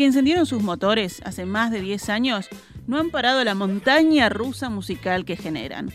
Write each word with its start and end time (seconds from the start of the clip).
que 0.00 0.06
encendieron 0.06 0.46
sus 0.46 0.62
motores 0.62 1.20
hace 1.26 1.44
más 1.44 1.70
de 1.70 1.82
10 1.82 2.08
años, 2.08 2.48
no 2.86 2.98
han 2.98 3.10
parado 3.10 3.44
la 3.44 3.54
montaña 3.54 4.30
rusa 4.30 4.70
musical 4.70 5.26
que 5.26 5.36
generan. 5.36 5.90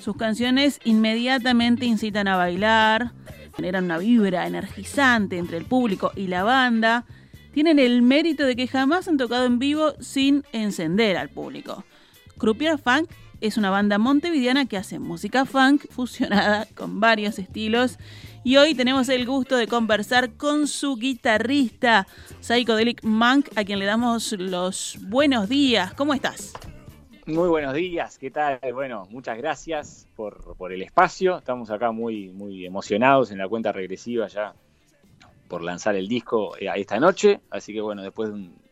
Sus 0.00 0.16
canciones 0.16 0.78
inmediatamente 0.84 1.84
incitan 1.84 2.28
a 2.28 2.36
bailar, 2.36 3.14
generan 3.56 3.86
una 3.86 3.98
vibra 3.98 4.46
energizante 4.46 5.38
entre 5.38 5.56
el 5.56 5.64
público 5.64 6.12
y 6.14 6.28
la 6.28 6.44
banda. 6.44 7.04
Tienen 7.52 7.80
el 7.80 8.00
mérito 8.00 8.44
de 8.44 8.54
que 8.54 8.68
jamás 8.68 9.08
han 9.08 9.16
tocado 9.16 9.44
en 9.46 9.58
vivo 9.58 9.94
sin 9.98 10.44
encender 10.52 11.16
al 11.16 11.28
público. 11.28 11.84
Croupier 12.38 12.78
Funk 12.78 13.10
es 13.40 13.56
una 13.56 13.70
banda 13.70 13.98
montevideana 13.98 14.66
que 14.66 14.76
hace 14.76 14.98
música 14.98 15.44
funk 15.44 15.84
fusionada 15.90 16.66
con 16.74 17.00
varios 17.00 17.38
estilos 17.38 17.98
y 18.44 18.56
hoy 18.56 18.74
tenemos 18.74 19.08
el 19.08 19.26
gusto 19.26 19.56
de 19.56 19.66
conversar 19.66 20.32
con 20.32 20.66
su 20.66 20.96
guitarrista, 20.96 22.06
Psychedelic 22.40 23.02
Monk, 23.04 23.48
a 23.56 23.64
quien 23.64 23.78
le 23.78 23.84
damos 23.84 24.32
los 24.32 24.98
buenos 25.02 25.48
días. 25.48 25.92
¿Cómo 25.94 26.14
estás? 26.14 26.52
Muy 27.26 27.48
buenos 27.48 27.74
días, 27.74 28.16
¿qué 28.16 28.30
tal? 28.30 28.58
Bueno, 28.72 29.06
muchas 29.10 29.36
gracias 29.36 30.06
por, 30.16 30.56
por, 30.56 30.72
el 30.72 30.80
espacio. 30.80 31.38
Estamos 31.38 31.70
acá 31.70 31.92
muy, 31.92 32.30
muy 32.30 32.64
emocionados 32.64 33.30
en 33.30 33.38
la 33.38 33.48
cuenta 33.48 33.70
regresiva 33.70 34.28
ya 34.28 34.54
por 35.46 35.62
lanzar 35.62 35.94
el 35.96 36.08
disco 36.08 36.56
eh, 36.56 36.70
esta 36.76 36.98
noche. 36.98 37.40
Así 37.50 37.74
que 37.74 37.80
bueno, 37.80 38.02
después 38.02 38.30
de 38.30 38.34
un 38.36 38.67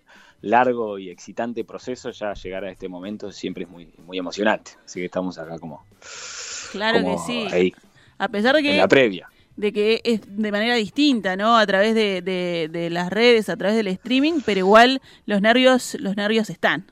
largo 0.47 0.99
y 0.99 1.11
excitante 1.11 1.65
proceso, 1.65 2.11
ya 2.11 2.33
llegar 2.35 2.65
a 2.65 2.71
este 2.71 2.89
momento 2.89 3.31
siempre 3.33 3.65
es 3.65 3.71
muy, 3.71 3.89
muy 4.07 4.19
emocionante. 4.19 4.73
Así 4.85 5.01
que 5.01 5.07
estamos 5.07 5.39
acá 5.39 5.59
como. 5.59 5.85
Claro 6.73 7.01
como 7.01 7.17
que 7.17 7.19
sí. 7.19 7.49
Ahí, 7.53 7.73
A 8.19 8.29
pesar 8.29 8.55
de 8.57 8.63
que 8.63 8.73
en 8.73 8.79
la 8.79 8.89
previa. 8.89 9.29
de 9.57 9.73
que 9.73 10.01
es 10.05 10.21
de 10.27 10.53
manera 10.53 10.75
distinta, 10.75 11.37
¿no? 11.37 11.57
A 11.57 11.67
través 11.67 11.95
de, 11.95 12.23
de- 12.23 12.69
de 12.71 12.91
las 12.91 13.11
redes, 13.11 13.49
a 13.49 13.57
través 13.57 13.77
del 13.77 13.89
streaming, 13.89 14.41
pero 14.45 14.59
igual 14.61 15.01
los 15.27 15.41
nervios, 15.41 15.97
los 16.01 16.17
nervios 16.17 16.51
están. 16.51 16.87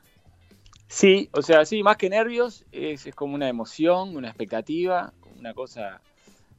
Sí, 0.89 1.29
o 1.33 1.43
sea, 1.43 1.65
sí, 1.65 1.83
más 1.83 1.97
que 1.97 2.09
nervios, 2.09 2.65
es, 2.71 3.07
es 3.07 3.15
como 3.15 3.35
una 3.35 3.49
emoción, 3.49 4.17
una 4.17 4.29
expectativa, 4.29 5.13
una 5.39 5.53
cosa, 5.53 6.01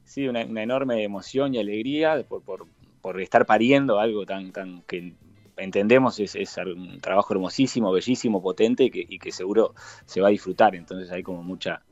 sí, 0.04 0.28
una, 0.28 0.44
una 0.44 0.62
enorme 0.62 1.02
emoción 1.02 1.54
y 1.54 1.58
alegría 1.58 2.22
por, 2.28 2.42
por, 2.42 2.66
por 3.00 3.20
estar 3.20 3.46
pariendo 3.46 3.98
algo 3.98 4.26
tan, 4.26 4.52
tan 4.52 4.82
que 4.82 5.14
entendemos 5.56 6.18
es, 6.20 6.34
es 6.34 6.56
un 6.58 7.00
trabajo 7.00 7.34
hermosísimo, 7.34 7.92
bellísimo, 7.92 8.42
potente 8.42 8.84
y 8.84 8.90
que, 8.90 9.06
y 9.08 9.18
que 9.18 9.32
seguro 9.32 9.74
se 10.04 10.20
va 10.20 10.28
a 10.28 10.30
disfrutar. 10.30 10.74
Entonces 10.74 11.10
hay 11.10 11.22
como 11.22 11.42
mucha, 11.42 11.82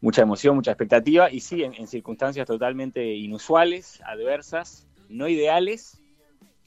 mucha 0.00 0.22
emoción, 0.22 0.56
mucha 0.56 0.72
expectativa 0.72 1.30
y 1.30 1.40
sí, 1.40 1.62
en, 1.62 1.86
circunstancias 1.86 2.46
totalmente 2.46 3.14
inusuales, 3.14 4.00
adversas, 4.04 4.86
no 5.08 5.28
ideales 5.28 6.00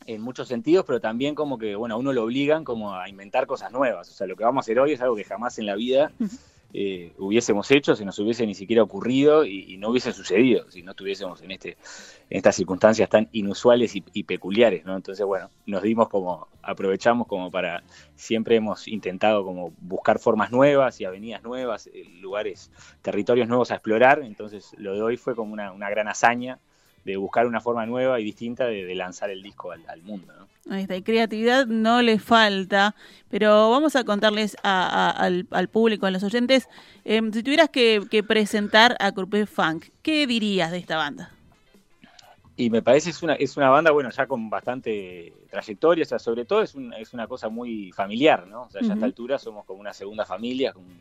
en 0.05 0.21
muchos 0.21 0.47
sentidos, 0.47 0.85
pero 0.85 0.99
también 0.99 1.35
como 1.35 1.57
que, 1.57 1.75
bueno, 1.75 1.95
a 1.95 1.97
uno 1.97 2.13
lo 2.13 2.23
obligan 2.23 2.63
como 2.63 2.95
a 2.95 3.09
inventar 3.09 3.45
cosas 3.45 3.71
nuevas. 3.71 4.09
O 4.09 4.13
sea, 4.13 4.25
lo 4.25 4.35
que 4.35 4.43
vamos 4.43 4.61
a 4.61 4.65
hacer 4.65 4.79
hoy 4.79 4.93
es 4.93 5.01
algo 5.01 5.15
que 5.15 5.23
jamás 5.23 5.59
en 5.59 5.65
la 5.65 5.75
vida 5.75 6.11
eh, 6.73 7.13
hubiésemos 7.17 7.71
hecho, 7.71 7.95
se 7.95 8.03
nos 8.03 8.19
hubiese 8.19 8.45
ni 8.45 8.53
siquiera 8.53 8.83
ocurrido 8.83 9.45
y, 9.45 9.77
no 9.77 9.89
hubiese 9.89 10.11
sucedido 10.11 10.69
si 10.69 10.83
no 10.83 10.91
estuviésemos 10.91 11.41
en, 11.41 11.51
este, 11.51 11.77
en 12.29 12.37
estas 12.37 12.55
circunstancias 12.55 13.09
tan 13.09 13.29
inusuales 13.31 13.95
y, 13.95 14.23
peculiares, 14.23 14.85
¿no? 14.85 14.95
Entonces, 14.95 15.25
bueno, 15.25 15.49
nos 15.65 15.81
dimos 15.81 16.09
como, 16.09 16.47
aprovechamos 16.61 17.27
como 17.27 17.49
para, 17.51 17.83
siempre 18.15 18.57
hemos 18.57 18.87
intentado 18.87 19.45
como 19.45 19.73
buscar 19.79 20.19
formas 20.19 20.51
nuevas 20.51 20.99
y 20.99 21.05
avenidas 21.05 21.43
nuevas, 21.43 21.87
eh, 21.87 22.03
lugares, 22.19 22.71
territorios 23.01 23.47
nuevos 23.47 23.71
a 23.71 23.75
explorar, 23.75 24.21
entonces 24.23 24.75
lo 24.77 24.93
de 24.93 25.01
hoy 25.01 25.17
fue 25.17 25.35
como 25.35 25.53
una 25.53 25.89
gran 25.89 26.07
hazaña 26.07 26.59
de 27.07 27.17
buscar 27.17 27.47
una 27.47 27.61
forma 27.61 27.85
nueva 27.85 28.19
y 28.19 28.23
distinta 28.25 28.65
de, 28.65 28.83
de 28.85 28.95
lanzar 28.95 29.29
el 29.29 29.41
disco 29.41 29.71
al, 29.71 29.81
al 29.87 30.01
mundo, 30.03 30.33
¿no? 30.37 30.47
Ahí 30.69 30.81
está, 30.81 30.97
y 30.97 31.01
creatividad 31.01 31.65
no 31.65 32.01
le 32.01 32.19
falta, 32.19 32.93
pero 33.29 33.71
vamos 33.71 33.95
a 33.95 34.03
contarles 34.03 34.57
a- 34.63 34.85
a- 35.07 35.11
al, 35.11 35.47
al 35.51 35.69
público, 35.69 36.05
a 36.05 36.11
los 36.11 36.23
oyentes, 36.23 36.67
em, 37.05 37.31
si 37.31 37.41
tuvieras 37.41 37.69
que, 37.69 38.01
que 38.11 38.21
presentar 38.23 38.97
a 38.99 39.13
Croupier 39.13 39.47
Funk, 39.47 39.85
¿qué 40.01 40.27
dirías 40.27 40.71
de 40.71 40.77
esta 40.79 40.97
banda? 40.97 41.31
Y 42.59 42.71
me 42.71 42.81
parece 42.81 43.11
es 43.11 43.21
una, 43.21 43.33
es 43.35 43.55
una 43.55 43.69
banda, 43.69 43.91
bueno, 43.91 44.09
ya 44.09 44.25
con 44.25 44.49
bastante 44.49 45.31
trayectoria, 45.49 46.03
o 46.03 46.07
sea, 46.07 46.17
sobre 46.17 46.43
todo 46.43 46.63
es, 46.63 46.73
un- 46.73 46.91
es 46.93 47.13
una 47.13 47.27
cosa 47.27 47.49
muy 47.49 47.91
familiar, 47.91 48.47
¿no? 48.47 48.63
O 48.63 48.69
sea, 48.69 48.81
ya 48.81 48.89
a 48.89 48.93
esta 48.95 49.05
altura 49.05 49.37
somos 49.37 49.63
como 49.63 49.79
una 49.79 49.93
segunda 49.93 50.25
familia, 50.25 50.73
como 50.73 50.87
un, 50.87 50.99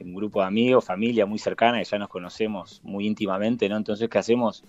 un 0.00 0.14
grupo 0.14 0.40
de 0.40 0.46
amigos, 0.48 0.84
familia 0.84 1.24
muy 1.24 1.38
cercana, 1.38 1.78
que 1.78 1.84
ya 1.84 1.98
nos 1.98 2.08
conocemos 2.08 2.80
muy 2.82 3.06
íntimamente, 3.06 3.68
¿no? 3.68 3.76
Entonces, 3.76 4.08
que 4.08 4.18
hacemos 4.18 4.64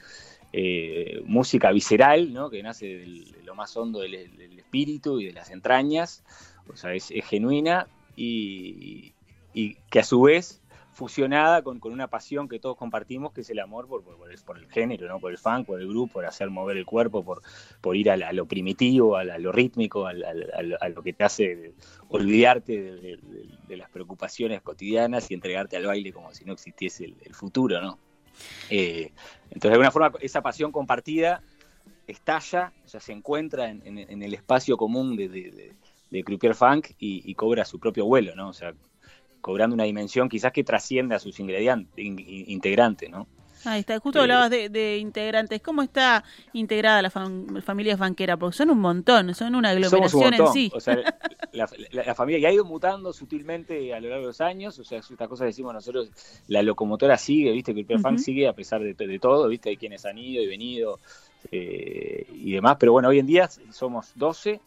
eh, 0.59 1.21
música 1.25 1.71
visceral, 1.71 2.33
¿no? 2.33 2.49
Que 2.49 2.63
nace 2.63 2.87
del- 2.87 3.31
de 3.31 3.43
lo 3.43 3.53
más 3.53 3.77
hondo 3.77 3.99
del, 3.99 4.15
espíritu 4.57 5.19
y 5.19 5.27
de 5.27 5.33
las 5.33 5.51
entrañas, 5.51 6.23
o 6.67 6.75
sea, 6.75 6.95
es, 6.95 7.13
genuina 7.25 7.87
y, 8.15 9.13
y 9.53 9.75
que 9.91 9.99
a 9.99 10.03
su 10.03 10.19
vez 10.23 10.63
fusionada 10.93 11.61
con, 11.61 11.79
una 11.83 12.07
pasión 12.07 12.49
que 12.49 12.59
todos 12.59 12.75
compartimos, 12.75 13.33
que 13.33 13.41
es 13.41 13.49
el 13.51 13.59
amor 13.59 13.87
por, 13.87 14.03
por, 14.03 14.57
el, 14.57 14.67
género, 14.71 15.07
¿no? 15.07 15.19
por 15.19 15.31
el 15.31 15.37
funk, 15.37 15.67
por 15.67 15.79
el 15.79 15.87
grupo, 15.87 16.13
por 16.13 16.25
hacer 16.25 16.49
mover 16.49 16.75
el 16.75 16.85
cuerpo, 16.85 17.23
por, 17.23 17.43
por 17.79 17.95
ir 17.95 18.09
a, 18.09 18.15
a 18.15 18.33
lo 18.33 18.47
primitivo, 18.47 19.15
a, 19.15 19.23
la- 19.23 19.37
lo 19.37 19.51
rítmico, 19.51 20.07
a, 20.07 20.13
lo- 20.13 21.03
que 21.03 21.13
te 21.13 21.23
hace 21.23 21.73
olvidarte 22.09 22.81
de- 22.81 23.19
de 23.67 23.77
las 23.77 23.91
preocupaciones 23.91 24.63
cotidianas 24.63 25.29
y 25.29 25.35
entregarte 25.35 25.77
al 25.77 25.85
baile 25.85 26.11
como 26.11 26.33
si 26.33 26.45
no 26.45 26.53
existiese 26.53 27.05
el, 27.05 27.15
el 27.23 27.35
futuro. 27.35 27.79
¿no? 27.79 28.06
Eh, 28.69 29.11
entonces, 29.45 29.69
de 29.69 29.73
alguna 29.73 29.91
forma, 29.91 30.11
esa 30.19 30.41
pasión 30.41 30.71
compartida 30.71 31.41
estalla, 32.07 32.73
o 32.85 32.87
sea, 32.87 32.99
se 32.99 33.11
encuentra 33.11 33.69
en, 33.69 33.97
el 33.97 34.33
espacio 34.33 34.77
común 34.77 35.15
de, 35.15 35.27
de, 35.29 36.53
Funk 36.53 36.91
y, 36.99 37.33
cobra 37.35 37.65
su 37.65 37.79
propio 37.79 38.05
vuelo, 38.05 38.35
¿no? 38.35 38.49
O 38.49 38.53
sea, 38.53 38.73
cobrando 39.41 39.73
una 39.73 39.83
dimensión 39.83 40.29
quizás 40.29 40.51
que 40.51 40.63
trasciende 40.63 41.15
a 41.15 41.19
sus 41.19 41.39
ingredientes, 41.39 41.97
in- 41.97 42.19
in- 42.19 42.49
integrantes, 42.49 43.09
¿no? 43.09 43.27
Ahí 43.67 43.81
está, 43.81 43.99
justo 43.99 44.21
hablabas 44.21 44.49
de, 44.49 44.69
de 44.69 44.97
integrantes. 44.97 45.61
¿Cómo 45.61 45.81
está 45.81 46.23
integrada 46.53 47.01
la 47.01 47.11
fam- 47.11 47.61
familia 47.61 47.97
fanquera? 47.97 48.37
Porque 48.37 48.55
son 48.57 48.69
un 48.69 48.79
montón, 48.79 49.35
son 49.35 49.55
una 49.55 49.71
Somos 49.89 50.13
un 50.13 50.23
aglomeración 50.23 50.33
en 50.33 50.53
sí. 50.53 50.71
O 50.73 50.79
sea, 50.79 50.95
la, 51.51 51.69
la- 51.91 52.03
la 52.03 52.15
familia 52.15 52.39
ya 52.39 52.47
ha 52.49 52.53
ido 52.53 52.65
mutando 52.65 53.11
sutilmente 53.13 53.93
a 53.93 53.99
lo 53.99 54.09
largo 54.09 54.21
de 54.23 54.27
los 54.27 54.41
años. 54.41 54.79
O 54.79 54.83
sea, 54.83 54.99
es 54.99 55.11
esta 55.11 55.27
cosa 55.27 55.43
que 55.43 55.47
decimos 55.47 55.73
nosotros, 55.73 56.09
la 56.47 56.61
locomotora 56.61 57.17
sigue, 57.17 57.51
¿viste? 57.51 57.73
Que 57.73 57.81
el 57.93 57.99
Funk 57.99 58.15
Ujú. 58.15 58.23
sigue 58.23 58.47
a 58.47 58.53
pesar 58.53 58.81
de, 58.81 58.93
de 58.93 59.19
todo, 59.19 59.47
¿viste? 59.47 59.69
Hay 59.69 59.77
quienes 59.77 60.05
han 60.05 60.17
ido 60.17 60.41
y 60.41 60.47
venido 60.47 60.99
eh, 61.51 62.25
y 62.33 62.53
demás. 62.53 62.77
Pero 62.79 62.93
bueno, 62.93 63.09
hoy 63.09 63.19
en 63.19 63.25
día 63.27 63.49
somos 63.71 64.11
12. 64.15 64.59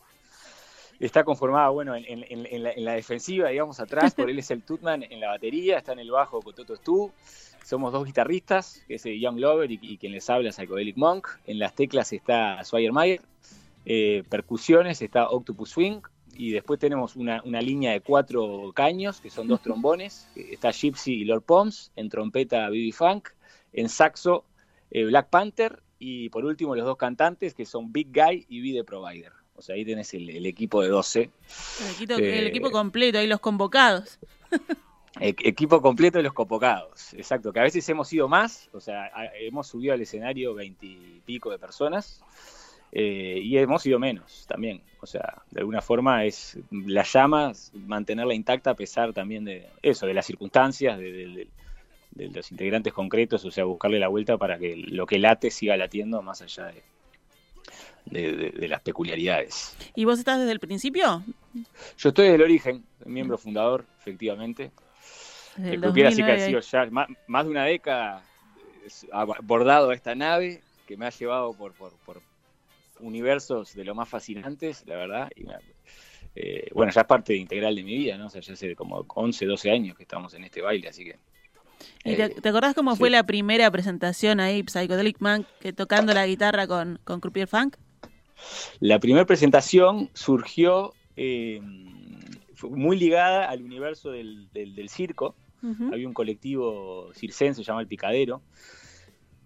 Está 0.99 1.25
conformada, 1.25 1.71
bueno, 1.71 1.95
en, 1.97 2.05
en- 2.07 2.27
en- 2.29 2.47
en 2.51 2.63
la, 2.63 2.73
en 2.73 2.85
la 2.85 2.93
defensiva, 2.93 3.49
digamos, 3.49 3.81
atrás, 3.81 4.15
por 4.15 4.29
él 4.29 4.39
es 4.39 4.51
el 4.51 4.63
Tutman 4.63 5.03
en 5.03 5.19
la 5.21 5.29
batería, 5.29 5.79
está 5.79 5.93
en 5.93 6.01
el 6.01 6.11
bajo 6.11 6.41
Cototo 6.43 6.77
Stu. 6.77 7.11
Somos 7.65 7.93
dos 7.93 8.05
guitarristas, 8.05 8.85
que 8.89 8.95
es 8.95 9.07
el 9.07 9.21
Young 9.21 9.39
Lover 9.39 9.71
y, 9.71 9.79
y 9.83 9.97
quien 9.99 10.13
les 10.13 10.29
habla, 10.29 10.53
Psychedelic 10.53 10.97
Monk. 10.97 11.29
En 11.47 11.59
las 11.59 11.75
teclas 11.75 12.13
está 12.13 12.63
Swire 12.65 12.91
eh, 13.87 14.25
percusiones 14.29 15.03
está 15.03 15.29
Octopus 15.29 15.71
Swing. 15.71 16.01
Y 16.35 16.53
después 16.53 16.79
tenemos 16.79 17.17
una, 17.17 17.43
una 17.45 17.61
línea 17.61 17.93
de 17.93 18.01
cuatro 18.01 18.73
caños, 18.75 19.21
que 19.21 19.31
son 19.31 19.49
dos 19.49 19.63
trombones. 19.63 20.29
Está 20.37 20.73
Gypsy 20.73 21.21
y 21.21 21.25
Lord 21.25 21.43
Poms. 21.43 21.93
En 21.97 22.09
trompeta, 22.09 22.69
Bibi 22.71 22.93
Funk. 22.93 23.29
En 23.73 23.89
saxo, 23.89 24.45
eh, 24.91 25.05
Black 25.05 25.29
Panther. 25.29 25.83
Y 25.99 26.31
por 26.31 26.45
último, 26.45 26.75
los 26.75 26.87
dos 26.87 26.97
cantantes, 26.97 27.55
que 27.55 27.67
son 27.67 27.93
Big 27.93 28.09
Guy 28.13 28.47
y 28.49 28.73
The 28.73 28.85
Provider. 28.85 29.33
O 29.55 29.63
sea, 29.63 29.75
ahí 29.75 29.85
tenés 29.85 30.15
el, 30.15 30.31
el 30.31 30.47
equipo 30.47 30.83
de 30.83 30.89
12. 30.89 31.21
El 31.21 31.91
equipo, 31.95 32.15
eh, 32.15 32.39
el 32.39 32.47
equipo 32.47 32.71
completo, 32.71 33.19
ahí 33.19 33.27
los 33.27 33.41
convocados. 33.41 34.19
E- 35.21 35.37
equipo 35.45 35.81
completo 35.81 36.19
de 36.19 36.25
los 36.25 36.33
convocados, 36.33 37.13
exacto, 37.15 37.53
que 37.53 37.61
a 37.61 37.65
veces 37.65 37.89
hemos 37.89 38.13
ido 38.13 38.29
más, 38.29 38.69
o 38.73 38.81
sea, 38.81 39.11
hemos 39.39 39.69
subido 39.69 39.93
al 39.95 40.01
escenario 40.01 40.55
veintipico 40.55 41.51
de 41.51 41.59
personas, 41.59 42.23
Eh, 42.93 43.39
y 43.45 43.57
hemos 43.57 43.83
sido 43.83 44.01
menos 44.01 44.47
también. 44.49 44.83
O 45.01 45.07
sea, 45.07 45.43
de 45.53 45.61
alguna 45.61 45.81
forma 45.81 46.25
es 46.25 46.59
la 46.73 47.05
llama, 47.05 47.53
mantenerla 47.73 48.35
intacta 48.35 48.71
a 48.71 48.75
pesar 48.75 49.13
también 49.13 49.45
de 49.45 49.69
eso, 49.81 50.07
de 50.07 50.15
las 50.15 50.27
circunstancias, 50.27 50.99
de, 50.99 51.13
de- 51.13 51.49
de 52.11 52.29
los 52.31 52.51
integrantes 52.51 52.93
concretos, 52.93 53.45
o 53.45 53.51
sea, 53.53 53.63
buscarle 53.65 54.01
la 54.01 54.09
vuelta 54.09 54.37
para 54.39 54.59
que 54.59 54.75
lo 54.75 55.07
que 55.07 55.21
late 55.21 55.53
siga 55.53 55.77
latiendo 55.77 56.21
más 56.21 56.43
allá 56.43 56.73
de 58.07 58.67
las 58.69 58.81
peculiaridades. 58.81 59.77
¿Y 59.95 60.05
vos 60.05 60.19
estás 60.19 60.41
desde 60.41 60.51
el 60.51 60.59
principio? 60.59 61.23
Yo 61.97 62.09
estoy 62.09 62.25
desde 62.25 62.35
el 62.35 62.43
origen, 62.43 62.85
miembro 63.07 63.39
fundador, 63.39 63.85
efectivamente. 64.01 64.73
Desde 65.63 65.71
que 65.71 65.75
el 65.75 65.81
ha 65.85 66.37
2009 66.39 66.47
sido 66.47 66.61
ya 66.61 66.91
más, 66.91 67.09
más 67.27 67.45
de 67.45 67.51
una 67.51 67.65
década 67.65 68.23
es- 68.87 69.07
ha 69.13 69.25
bordado 69.43 69.91
a 69.91 69.95
esta 69.95 70.15
nave 70.15 70.63
que 70.87 70.97
me 70.97 71.07
ha 71.07 71.11
llevado 71.11 71.53
por, 71.55 71.73
por, 71.75 71.93
por 72.05 72.21
universos 73.01 73.75
de 73.75 73.85
lo 73.85 73.95
más 73.95 74.09
fascinantes, 74.09 74.85
la 74.87 74.97
verdad. 74.97 75.31
Y 75.37 75.45
me 75.45 75.55
ha- 75.55 75.61
eh, 76.35 76.69
bueno, 76.75 76.93
ya 76.93 77.01
es 77.03 77.07
parte 77.07 77.35
integral 77.35 77.75
de 77.75 77.83
mi 77.83 77.97
vida, 77.97 78.17
¿no? 78.17 78.27
O 78.27 78.31
sea, 78.31 78.41
ya 78.41 78.53
hace 78.53 78.75
como 78.77 79.05
11, 79.15 79.47
12 79.47 79.71
años 79.71 79.97
que 79.97 80.05
estamos 80.05 80.35
en 80.35 80.45
este 80.45 80.61
baile, 80.63 80.89
así 80.89 81.05
que... 81.05 81.17
¿Y 82.05 82.15
te, 82.15 82.25
eh, 82.25 82.29
te 82.29 82.49
acordás 82.49 82.75
cómo 82.75 82.93
sí. 82.93 82.99
fue 82.99 83.11
la 83.11 83.25
primera 83.25 83.71
presentación 83.71 84.39
ahí, 84.41 84.63
Psychedelic 84.63 85.17
Man, 85.21 85.47
que 85.61 85.73
tocando 85.73 86.13
la 86.15 86.27
guitarra 86.27 86.67
con, 86.67 86.99
con 87.05 87.21
Croupier 87.21 87.49
Funk? 87.49 87.77
La 88.81 88.99
primera 88.99 89.27
presentación 89.27 90.11
surgió 90.15 90.95
eh, 91.17 91.61
fue 92.55 92.71
muy 92.71 92.99
ligada 92.99 93.49
al 93.49 93.63
universo 93.63 94.11
del, 94.11 94.49
del- 94.53 94.75
del 94.75 94.89
circo. 94.89 95.35
Había 95.93 96.09
un 96.09 96.15
colectivo 96.15 97.13
circense, 97.15 97.63
se 97.63 97.67
llama 97.67 97.81
El 97.83 97.87
Picadero, 97.87 98.43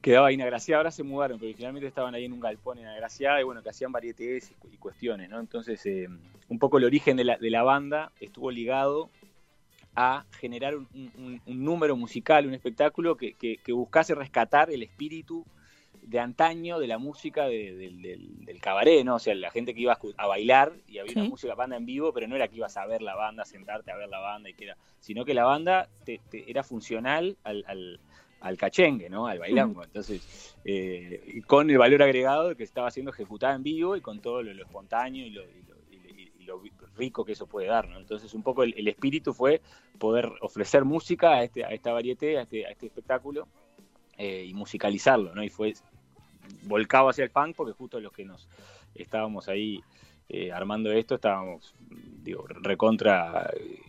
que 0.01 0.13
daba 0.13 0.29
ahí 0.29 0.35
en 0.35 0.43
Agraciada. 0.43 0.79
Ahora 0.81 0.91
se 0.91 1.03
mudaron, 1.03 1.39
pero 1.39 1.49
originalmente 1.49 1.89
estaban 1.89 2.15
ahí 2.15 2.25
en 2.27 2.33
un 2.33 2.41
galpón 2.41 2.79
en 2.79 2.87
Agraciada 2.87 3.41
y 3.41 3.45
bueno, 3.45 3.63
que 3.63 3.71
hacían 3.71 3.91
varietés 3.93 4.51
y, 4.51 4.55
cu- 4.55 4.69
y 4.71 4.77
cuestiones, 4.77 5.31
¿no? 5.31 5.41
Entonces, 5.41 5.85
eh, 5.87 6.07
un 6.49 6.59
poco 6.59 6.79
el 6.79 6.85
origen 6.85 7.17
de 7.17 7.25
la, 7.25 7.37
de 7.39 7.51
la 7.51 7.63
banda 7.63 8.13
estuvo 8.21 8.51
ligado 8.51 9.11
a 9.97 10.27
generar 10.39 10.77
un, 10.77 10.89
un- 10.93 11.41
un 11.47 11.65
número 11.65 11.97
musical, 11.97 12.47
un 12.47 12.55
espectáculo 12.55 13.17
que, 13.17 13.35
que- 13.35 13.59
que 13.65 13.73
buscase 13.73 14.15
rescatar 14.15 14.71
el 14.71 14.83
espíritu 14.83 15.47
de 16.07 16.19
antaño 16.21 16.79
de 16.79 16.87
la 16.87 16.99
música 16.99 17.47
de- 17.47 17.75
del, 17.75 18.03
del- 18.03 18.45
del 18.45 18.61
cabaret, 18.61 19.05
¿no? 19.05 19.17
O 19.17 19.19
sea, 19.19 19.35
la 19.35 19.51
gente 19.51 19.75
que 19.75 19.81
iba 19.81 19.99
a, 20.17 20.27
bailar 20.27 20.73
y 20.87 20.99
había 20.99 21.13
Sí. 21.13 21.19
una 21.19 21.29
música 21.31 21.55
banda 21.55 21.77
en 21.77 21.87
vivo, 21.87 22.13
pero 22.13 22.29
no 22.29 22.37
era 22.37 22.47
que 22.49 22.57
ibas 22.57 22.77
a 22.77 22.87
ver 22.87 23.01
la 23.03 23.15
banda, 23.15 23.45
sentarte 23.45 23.91
a 23.91 23.97
ver 23.97 24.09
la 24.09 24.19
banda, 24.21 24.51
y 24.51 24.55
que 24.55 24.65
era, 24.65 24.77
sino 25.01 25.25
que 25.25 25.35
la 25.35 25.45
banda 25.45 25.89
te- 26.05 26.21
te- 26.31 26.51
era 26.51 26.63
funcional 26.63 27.37
al, 27.43 27.65
al- 27.67 28.01
al 28.41 28.57
cachengue, 28.59 29.09
¿no? 29.09 29.27
Al 29.27 29.39
bailango. 29.39 29.83
Entonces, 29.83 30.55
eh, 30.65 31.41
con 31.47 31.71
el 31.71 31.79
valor 31.79 32.03
agregado 32.03 32.51
de 32.51 32.57
que 32.57 32.65
estaba 32.65 32.91
siendo 32.91 33.11
ejecutada 33.11 33.55
en 33.55 33.63
vivo 33.63 33.97
y 33.97 34.03
con 34.03 34.21
todo 34.21 34.43
lo, 34.43 34.53
lo 34.53 34.63
espontáneo 34.63 35.27
y 35.27 35.31
lo, 35.31 35.43
y 35.43 35.63
lo- 35.63 35.75
y- 35.91 36.33
y 36.41 36.45
lo 36.45 36.61
rico 36.95 37.25
que 37.25 37.33
eso 37.33 37.47
puede 37.47 37.69
dar, 37.69 37.89
¿no? 37.89 37.99
Entonces, 37.99 38.35
un 38.35 38.43
poco 38.43 38.63
el, 38.63 38.75
el 38.77 38.87
espíritu 38.89 39.33
fue 39.33 39.63
poder 39.99 40.31
ofrecer 40.43 40.85
música 40.85 41.31
a, 41.37 41.43
este, 41.45 41.65
a 41.65 41.71
esta 41.71 41.93
varieté, 41.93 42.37
a 42.37 42.43
este, 42.43 42.67
a 42.67 42.71
este 42.71 42.87
espectáculo 42.87 43.49
eh, 44.19 44.45
y 44.47 44.53
musicalizarlo, 44.53 45.35
¿no? 45.35 45.43
Y 45.43 45.49
fue 45.49 45.73
volcado 46.63 47.09
hacia 47.09 47.25
el 47.25 47.31
funk 47.31 47.55
porque 47.57 47.73
justo 47.73 48.01
los 48.01 48.13
que 48.13 48.25
nos 48.25 48.49
estábamos 48.95 49.49
ahí 49.49 49.83
eh, 50.29 50.53
armando 50.53 50.91
esto 50.91 51.17
estábamos, 51.17 51.75
digo, 52.23 52.47
recontra 52.49 53.51
eh, 53.55 53.81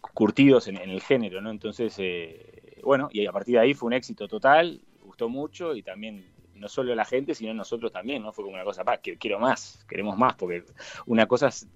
curtidos 0.00 0.68
en, 0.68 0.76
en 0.76 0.90
el 0.90 1.00
género, 1.00 1.40
¿no? 1.40 1.50
Entonces, 1.50 1.94
eh, 1.98 2.80
bueno, 2.82 3.08
y 3.12 3.24
a 3.26 3.32
partir 3.32 3.54
de 3.54 3.60
ahí 3.60 3.74
fue 3.74 3.88
un 3.88 3.94
éxito 3.94 4.28
total, 4.28 4.80
gustó 5.02 5.28
mucho 5.28 5.74
y 5.74 5.82
también 5.82 6.26
no 6.60 6.68
solo 6.68 6.94
la 6.94 7.04
gente, 7.04 7.34
sino 7.34 7.54
nosotros 7.54 7.90
también, 7.90 8.22
¿no? 8.22 8.32
Fue 8.32 8.44
como 8.44 8.54
una 8.54 8.64
cosa, 8.64 8.84
pa, 8.84 8.98
que 8.98 9.16
quiero 9.16 9.38
más, 9.38 9.84
queremos 9.88 10.16
más, 10.16 10.34
porque 10.34 10.62
una 11.06 11.26
cosa 11.26 11.48
es 11.48 11.66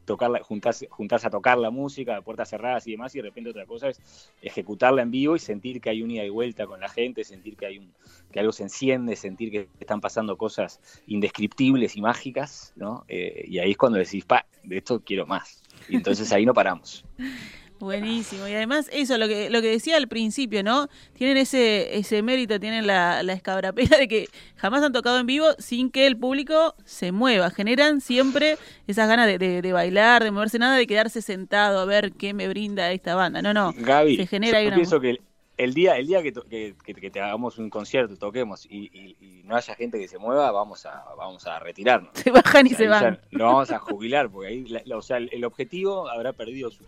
juntarse, 0.42 0.86
a 1.26 1.30
tocar 1.30 1.58
la 1.58 1.70
música, 1.70 2.20
puertas 2.20 2.50
cerradas 2.50 2.86
y 2.86 2.92
demás, 2.92 3.14
y 3.14 3.18
de 3.18 3.22
repente 3.22 3.50
otra 3.50 3.64
cosa 3.64 3.88
es 3.88 4.30
ejecutarla 4.42 5.02
en 5.02 5.10
vivo 5.10 5.36
y 5.36 5.38
sentir 5.38 5.80
que 5.80 5.88
hay 5.90 6.02
un 6.02 6.10
ida 6.10 6.24
y 6.24 6.28
vuelta 6.28 6.66
con 6.66 6.80
la 6.80 6.88
gente, 6.88 7.24
sentir 7.24 7.56
que 7.56 7.66
hay 7.66 7.78
un, 7.78 7.92
que 8.30 8.40
algo 8.40 8.52
se 8.52 8.64
enciende, 8.64 9.16
sentir 9.16 9.50
que 9.50 9.68
están 9.80 10.02
pasando 10.02 10.36
cosas 10.36 10.80
indescriptibles 11.06 11.96
y 11.96 12.02
mágicas, 12.02 12.74
¿no? 12.76 13.04
Eh, 13.08 13.46
y 13.48 13.58
ahí 13.58 13.70
es 13.70 13.76
cuando 13.78 13.98
decís, 13.98 14.24
pa, 14.26 14.46
de 14.62 14.78
esto 14.78 15.00
quiero 15.00 15.26
más. 15.26 15.62
Y 15.88 15.96
entonces 15.96 16.30
ahí 16.30 16.44
no 16.44 16.52
paramos. 16.52 17.04
Buenísimo. 17.80 18.46
Y 18.48 18.54
además, 18.54 18.88
eso, 18.92 19.18
lo 19.18 19.26
que, 19.28 19.50
lo 19.50 19.60
que 19.60 19.68
decía 19.70 19.96
al 19.96 20.08
principio, 20.08 20.62
¿no? 20.62 20.88
Tienen 21.14 21.36
ese, 21.36 21.98
ese 21.98 22.22
mérito, 22.22 22.58
tienen 22.60 22.86
la, 22.86 23.22
la 23.22 23.32
escabrapela 23.32 23.98
de 23.98 24.08
que 24.08 24.28
jamás 24.56 24.82
han 24.82 24.92
tocado 24.92 25.18
en 25.18 25.26
vivo 25.26 25.48
sin 25.58 25.90
que 25.90 26.06
el 26.06 26.16
público 26.16 26.74
se 26.84 27.12
mueva. 27.12 27.50
Generan 27.50 28.00
siempre 28.00 28.56
esas 28.86 29.08
ganas 29.08 29.26
de, 29.26 29.38
de- 29.38 29.60
de 29.60 29.72
bailar, 29.72 30.22
de 30.24 30.30
moverse, 30.30 30.58
nada 30.58 30.76
de 30.76 30.86
quedarse 30.86 31.20
sentado 31.20 31.80
a 31.80 31.84
ver 31.84 32.12
qué 32.12 32.32
me 32.32 32.48
brinda 32.48 32.90
esta 32.92 33.14
banda. 33.14 33.42
No, 33.42 33.52
no. 33.52 33.74
Gaby, 33.76 34.16
se 34.16 34.26
genera 34.26 34.60
yo 34.62 34.68
una- 34.68 34.76
pienso 34.76 35.00
que 35.00 35.18
el, 35.56 35.74
día, 35.74 35.96
el 35.98 36.06
día 36.06 36.22
que, 36.22 36.32
to- 36.32 36.44
que, 36.44 36.74
que- 36.84 36.94
que 36.94 37.10
te 37.10 37.20
hagamos 37.20 37.58
un 37.58 37.70
concierto, 37.70 38.16
toquemos 38.16 38.66
y, 38.66 38.90
y- 38.92 39.16
y 39.20 39.42
no 39.44 39.56
haya 39.56 39.74
gente 39.74 39.98
que 39.98 40.08
se 40.08 40.18
mueva, 40.18 40.50
vamos 40.52 40.86
a, 40.86 41.04
vamos 41.18 41.46
a 41.46 41.58
retirarnos. 41.58 42.10
Se 42.14 42.30
bajan 42.30 42.66
y 42.66 42.72
O 42.74 42.76
sea, 42.76 42.78
se 42.78 42.88
van. 42.88 43.20
Lo 43.30 43.44
vamos 43.44 43.70
a 43.70 43.78
jubilar, 43.78 44.30
porque 44.30 44.48
ahí, 44.48 44.64
la- 44.66 44.82
la- 44.84 44.96
o 44.96 45.02
sea, 45.02 45.18
el, 45.18 45.28
el 45.32 45.44
objetivo 45.44 46.08
habrá 46.08 46.32
perdido 46.32 46.70
su, 46.70 46.82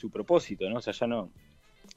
su 0.00 0.10
propósito, 0.10 0.68
¿no? 0.70 0.78
O 0.78 0.80
sea, 0.80 0.92
ya 0.94 1.06
no 1.06 1.30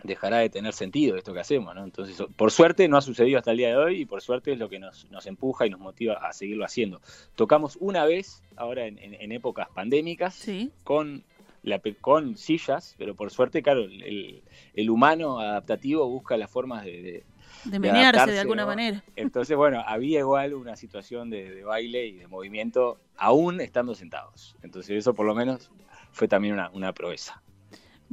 dejará 0.03 0.39
de 0.39 0.49
tener 0.49 0.73
sentido 0.73 1.15
esto 1.15 1.33
que 1.33 1.39
hacemos, 1.39 1.73
¿no? 1.73 1.83
Entonces, 1.83 2.21
por 2.35 2.51
suerte 2.51 2.87
no 2.89 2.97
ha 2.97 3.01
sucedido 3.01 3.37
hasta 3.37 3.51
el 3.51 3.57
día 3.57 3.69
de 3.69 3.77
hoy 3.77 4.01
y 4.01 4.05
por 4.05 4.21
suerte 4.21 4.51
es 4.51 4.59
lo 4.59 4.67
que 4.67 4.79
nos, 4.79 5.09
nos 5.11 5.25
empuja 5.27 5.65
y 5.65 5.69
nos 5.69 5.79
motiva 5.79 6.15
a 6.15 6.33
seguirlo 6.33 6.65
haciendo. 6.65 6.99
Tocamos 7.35 7.77
una 7.79 8.03
vez, 8.05 8.43
ahora 8.57 8.85
en, 8.85 8.97
en- 8.97 9.13
en 9.13 9.31
épocas 9.31 9.67
pandémicas, 9.73 10.33
Sí. 10.35 10.71
con, 10.83 11.23
la, 11.63 11.79
con 12.01 12.35
sillas, 12.37 12.95
pero 12.97 13.15
por 13.15 13.31
suerte, 13.31 13.61
claro, 13.63 13.81
el, 13.83 14.41
el 14.73 14.89
humano 14.89 15.39
adaptativo 15.39 16.09
busca 16.09 16.35
las 16.35 16.49
formas 16.51 16.83
de, 16.83 17.01
de- 17.01 17.23
De 17.65 17.79
menearse 17.79 18.31
de 18.31 18.39
alguna 18.39 18.63
¿no? 18.63 18.69
manera. 18.69 19.03
entonces, 19.15 19.55
bueno, 19.55 19.83
había 19.87 20.19
igual 20.19 20.53
una 20.55 20.75
situación 20.75 21.29
de, 21.29 21.49
de 21.53 21.63
baile 21.63 22.07
y 22.07 22.13
de 22.17 22.27
movimiento, 22.27 22.99
aún 23.15 23.61
estando 23.61 23.95
sentados. 23.95 24.57
Entonces, 24.63 24.97
eso 24.97 25.13
por 25.13 25.25
lo 25.25 25.33
menos 25.35 25.71
fue 26.11 26.27
también 26.27 26.55
una, 26.55 26.69
una 26.71 26.93
proeza. 26.93 27.41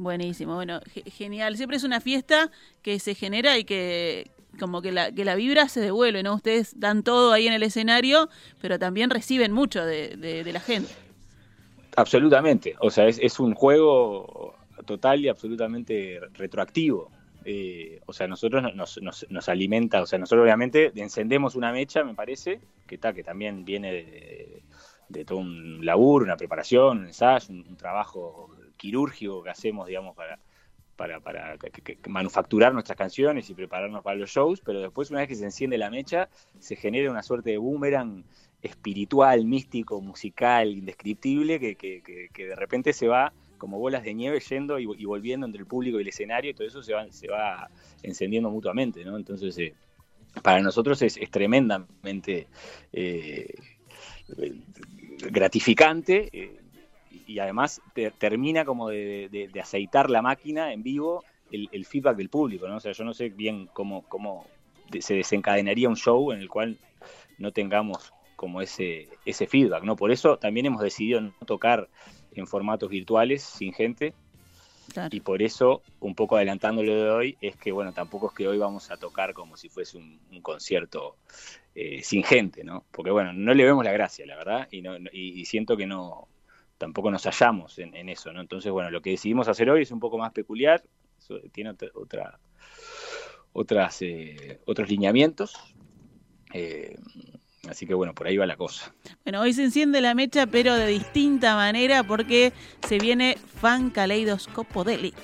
Buenísimo, 0.01 0.55
bueno, 0.55 0.81
ge- 0.87 1.03
genial. 1.11 1.57
Siempre 1.59 1.77
es 1.77 1.85
una 1.85 2.01
fiesta 2.01 2.51
que 2.83 2.99
se 2.99 3.15
genera 3.15 3.59
y 3.59 3.65
que 3.65 4.31
como 4.59 4.81
que 4.83 4.93
la, 4.93 5.13
que 5.13 5.25
la 5.27 5.35
vibra 5.35 5.69
se 5.69 5.81
devuelve, 5.81 6.23
¿no? 6.23 6.35
Ustedes 6.37 6.73
dan 6.81 7.03
todo 7.03 7.33
ahí 7.33 7.47
en 7.47 7.53
el 7.53 7.63
escenario, 7.63 8.31
pero 8.59 8.79
también 8.79 9.11
reciben 9.11 9.53
mucho 9.53 9.85
de, 9.85 10.17
de- 10.17 10.43
de 10.45 10.53
la 10.55 10.61
gente. 10.61 10.95
Absolutamente. 11.97 12.77
O 12.81 12.91
sea, 12.91 13.07
es, 13.09 13.19
es 13.21 13.41
un 13.41 13.55
juego 13.55 14.55
total 14.87 15.21
y 15.21 15.29
absolutamente 15.29 16.21
retroactivo. 16.35 17.11
Eh, 17.45 18.01
o 18.07 18.13
sea, 18.13 18.29
nosotros 18.29 18.63
nos, 18.75 19.01
nos, 19.03 19.27
nos 19.31 19.49
alimenta, 19.49 20.03
o 20.03 20.07
sea, 20.07 20.19
nosotros 20.19 20.45
obviamente 20.45 20.93
encendemos 20.95 21.55
una 21.57 21.73
mecha, 21.73 22.05
me 22.05 22.15
parece, 22.15 22.61
que 22.87 22.97
está, 22.97 23.13
que 23.15 23.25
también 23.25 23.65
viene 23.65 23.93
de, 23.93 24.63
de 25.09 25.25
todo 25.25 25.39
un 25.39 25.85
laburo, 25.85 26.25
una 26.25 26.37
preparación, 26.37 26.99
un 26.99 27.07
ensayo, 27.07 27.47
un 27.55 27.77
trabajo 27.77 28.55
quirúrgico 28.81 29.43
que 29.43 29.51
hacemos, 29.51 29.87
digamos, 29.87 30.17
para, 30.17 30.39
para, 30.97 31.21
para 31.21 31.57
que- 31.59 31.99
manufacturar 32.09 32.73
nuestras 32.75 32.97
canciones 32.97 33.49
y 33.51 33.55
prepararnos 33.55 34.03
para 34.03 34.17
los 34.17 34.31
shows, 34.31 34.61
pero 34.61 34.81
después 34.81 35.11
una 35.11 35.21
vez 35.21 35.29
que 35.29 35.35
se 35.37 35.45
enciende 35.45 35.79
la 35.79 35.91
mecha, 35.91 36.29
se 36.59 36.77
genera 36.77 37.11
una 37.11 37.23
suerte 37.23 37.51
de 37.51 37.59
boomerang 37.59 38.25
espiritual, 38.63 39.45
místico, 39.47 40.01
musical, 40.03 40.69
indescriptible, 40.71 41.59
que, 41.59 41.77
que- 41.77 42.47
de 42.47 42.57
repente 42.57 42.93
se 42.93 43.09
va 43.09 43.33
como 43.57 43.79
bolas 43.79 44.03
de 44.05 44.15
nieve 44.15 44.41
yendo 44.41 44.79
y, 44.79 45.05
volviendo 45.05 45.47
entre 45.47 45.61
el 45.61 45.67
público 45.67 45.99
y 45.99 46.03
el 46.03 46.09
escenario, 46.09 46.51
y 46.51 46.55
todo 46.55 46.67
eso 46.67 46.83
se 46.83 46.95
va, 46.95 47.11
se 47.11 47.29
va 47.29 47.71
encendiendo 48.03 48.51
mutuamente, 48.51 49.05
¿no? 49.05 49.17
Entonces, 49.19 49.57
eh, 49.59 49.75
para 50.43 50.61
nosotros 50.63 51.03
es, 51.03 51.17
es 51.17 51.31
tremendamente 51.31 52.49
eh, 52.93 53.55
gratificante 55.31 56.29
eh, 56.33 56.60
y 57.31 57.39
además 57.39 57.83
te- 57.93 58.11
termina 58.13 58.65
como 58.65 58.89
de, 58.89 59.29
de- 59.31 59.49
de 59.49 59.61
aceitar 59.61 60.11
la 60.11 60.23
máquina 60.23 60.73
en 60.73 60.83
vivo 60.83 61.25
el, 61.51 61.69
el 61.73 61.87
feedback 61.87 62.17
del 62.17 62.31
público, 62.31 62.69
¿no? 62.69 62.77
O 62.77 62.81
sea, 62.81 62.93
yo 62.93 63.05
no 63.05 63.15
sé 63.15 63.31
bien 63.31 63.69
cómo, 63.73 64.07
cómo 64.09 64.51
se 65.01 65.15
desencadenaría 65.15 65.89
un 65.89 65.97
show 65.97 66.33
en 66.33 66.41
el 66.41 66.49
cual 66.49 66.79
no 67.39 67.53
tengamos 67.53 68.13
como 68.37 68.63
ese, 68.63 69.21
ese 69.25 69.47
feedback, 69.47 69.85
¿no? 69.85 69.97
Por 69.97 70.11
eso 70.11 70.39
también 70.39 70.67
hemos 70.67 70.83
decidido 70.83 71.21
no 71.21 71.33
tocar 71.47 71.91
en 72.33 72.47
formatos 72.47 72.89
virtuales 72.91 73.43
sin 73.43 73.73
gente 73.75 74.15
Claro. 74.93 75.11
y 75.11 75.21
por 75.21 75.43
eso, 75.43 75.83
un 76.01 76.15
poco 76.15 76.37
adelantando 76.37 76.83
lo 76.83 76.95
de 76.95 77.11
hoy, 77.11 77.39
es 77.41 77.57
que, 77.57 77.73
bueno, 77.73 77.93
tampoco 77.93 78.29
es 78.29 78.35
que 78.35 78.49
hoy 78.49 78.59
vamos 78.59 78.91
a 78.91 78.99
tocar 78.99 79.35
como 79.35 79.57
si 79.57 79.69
fuese 79.69 79.99
un, 79.99 80.21
un 80.31 80.41
concierto 80.43 81.19
eh, 81.75 82.03
sin 82.05 82.25
gente, 82.25 82.65
¿no? 82.65 82.87
Porque, 82.93 83.11
bueno, 83.13 83.33
no 83.33 83.55
le 83.55 83.65
vemos 83.65 83.85
la 83.85 83.93
gracia, 83.93 84.27
la 84.27 84.37
verdad, 84.37 84.69
y, 84.71 84.83
no, 84.83 84.99
no- 84.99 85.11
y, 85.13 85.41
y 85.41 85.47
siento 85.47 85.77
que 85.77 85.87
no, 85.87 86.30
tampoco 86.81 87.11
nos 87.11 87.25
hallamos 87.25 87.79
en, 87.79 87.95
en 87.95 88.09
eso, 88.09 88.33
¿no? 88.33 88.41
Entonces, 88.41 88.73
bueno, 88.73 88.91
lo 88.91 89.03
que 89.03 89.11
decidimos 89.11 89.49
hacer 89.49 89.69
hoy 89.69 89.83
es 89.83 89.91
un 89.91 90.01
poco 90.01 90.17
más 90.17 90.33
peculiar, 90.33 90.83
tiene 91.53 91.71
otra, 91.71 91.89
otra- 91.95 92.41
otras, 93.53 94.01
eh, 94.01 94.61
otros 94.67 94.89
lineamientos, 94.89 95.55
eh, 96.55 96.97
Así 97.69 97.87
que 97.87 97.93
bueno, 97.93 98.15
por 98.15 98.27
ahí 98.27 98.39
va 98.39 98.47
la 98.47 98.57
cosa. 98.57 98.95
Bueno, 99.23 99.43
hoy 99.43 99.53
se 99.53 99.63
enciende 99.63 100.01
la 100.01 100.15
mecha, 100.15 100.47
pero 100.47 100.75
de 100.75 100.87
distinta 100.87 101.55
manera 101.55 102.03
porque 102.03 102.55
se 102.89 102.99
viene 102.99 103.37
Fan 103.61 103.91
Kaleidoscopodelic. 103.91 105.15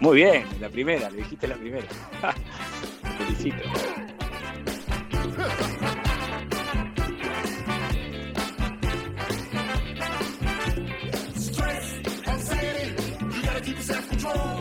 Muy 0.00 0.16
bien, 0.16 0.44
la 0.60 0.68
primera, 0.68 1.08
le 1.10 1.16
dijiste 1.22 1.48
la 1.48 1.56
primera. 1.56 1.86
Te 3.02 3.24
felicito. 3.24 3.56
before. 14.32 14.55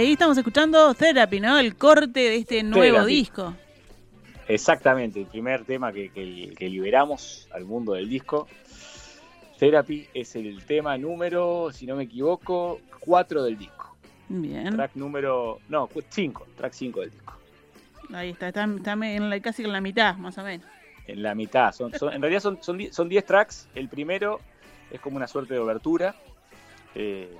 Ahí 0.00 0.12
estamos 0.12 0.36
escuchando 0.38 0.92
Therapy, 0.94 1.40
¿no? 1.40 1.58
El 1.58 1.76
corte 1.76 2.20
de 2.20 2.36
este 2.36 2.62
nuevo 2.62 2.82
Therapy. 2.96 3.14
disco. 3.14 3.54
Exactamente, 4.48 5.20
el 5.20 5.26
primer 5.26 5.64
tema 5.64 5.92
que, 5.92 6.10
que- 6.10 6.54
que 6.58 6.68
liberamos 6.68 7.48
al 7.52 7.64
mundo 7.64 7.92
del 7.92 8.08
disco. 8.08 8.48
Therapy 9.58 10.08
es 10.14 10.34
el 10.36 10.64
tema 10.64 10.96
número, 10.98 11.70
si 11.72 11.86
no 11.86 11.96
me 11.96 12.04
equivoco, 12.04 12.80
4 13.00 13.42
del 13.44 13.58
disco. 13.58 13.96
Bien. 14.28 14.74
Track 14.74 14.92
número, 14.94 15.58
no, 15.68 15.88
5, 16.08 16.46
track 16.56 16.72
5 16.72 17.00
del 17.00 17.10
disco. 17.10 17.34
Ahí 18.12 18.30
está, 18.30 18.48
está, 18.48 18.64
está 18.64 18.92
en 18.94 19.30
la- 19.30 19.40
casi 19.40 19.62
en 19.62 19.72
la 19.72 19.80
mitad, 19.80 20.16
más 20.16 20.36
o 20.38 20.42
menos. 20.42 20.66
En 21.06 21.22
la 21.22 21.34
mitad, 21.34 21.72
son, 21.72 21.92
son- 21.96 22.12
en 22.12 22.20
realidad 22.22 22.40
son, 22.40 22.58
son, 22.62 22.78
die- 22.78 22.92
son 22.92 23.08
10 23.08 23.24
tracks. 23.24 23.68
El 23.74 23.88
primero 23.88 24.40
es 24.90 25.00
como 25.00 25.16
una 25.16 25.26
suerte 25.28 25.54
de 25.54 25.60
obertura. 25.60 26.14
eh, 26.96 27.32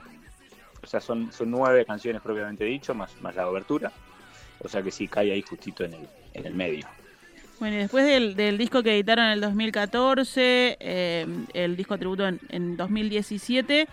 o 0.82 0.86
sea, 0.86 1.00
son, 1.00 1.32
son 1.32 1.50
9 1.50 1.84
canciones 1.84 2.22
propiamente 2.22 2.64
dicho, 2.64 2.94
más, 2.94 3.10
más 3.20 3.34
la 3.34 3.48
obertura. 3.48 3.92
O 4.62 4.68
sea 4.68 4.82
que 4.82 4.90
sí 4.90 5.08
cae 5.08 5.32
ahí 5.32 5.42
justito 5.42 5.84
en 5.84 5.94
el, 5.94 6.08
en 6.34 6.46
el 6.46 6.54
medio. 6.54 6.86
Bueno, 7.58 7.76
y 7.76 7.80
después 7.80 8.06
del, 8.06 8.36
del 8.36 8.56
disco 8.56 8.82
que 8.82 8.94
editaron 8.94 9.26
en 9.26 9.32
el 9.32 9.40
2014, 9.40 10.78
eh, 10.80 11.26
el 11.52 11.76
disco 11.76 11.98
tributo 11.98 12.26
en, 12.26 12.40
en 12.48 12.76
2017, 12.76 13.86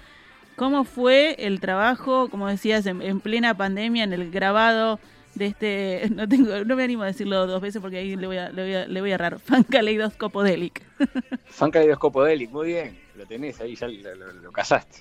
¿cómo 0.56 0.86
fue 0.86 1.36
el 1.40 1.60
trabajo, 1.60 2.30
como 2.30 2.48
decías, 2.48 2.86
en, 2.86 3.02
en 3.02 3.20
plena 3.20 3.56
pandemia, 3.56 4.06
en 4.06 4.14
el 4.14 4.32
grabado 4.32 5.00
de 5.36 5.48
este, 5.48 6.10
no 6.16 6.28
tengo, 6.28 6.64
no 6.64 6.76
me 6.76 6.84
animo 6.84 7.04
a 7.04 7.08
decirlo 7.08 7.46
dos 7.46 7.62
veces 7.62 7.82
porque 7.82 7.98
ahí 7.98 8.16
le 8.16 8.28
voy 8.28 8.38
a, 8.38 8.50
le 8.50 8.64
voy 8.64 8.74
a, 8.74 8.88
le 8.88 9.02
voy 9.02 9.12
a 9.12 9.16
errar, 9.16 9.40
Fan 9.46 9.64
Kaleidoscopodelic. 9.64 10.84
Fan 11.46 11.72
Kaleidoscopodelic, 11.72 12.50
muy 12.52 12.68
bien, 12.68 12.98
lo 13.18 13.26
tenés 13.26 13.60
ahí, 13.60 13.76
ya 13.76 13.88
lo, 13.88 14.16
lo- 14.16 14.34
lo 14.34 14.52
casaste. 14.52 15.00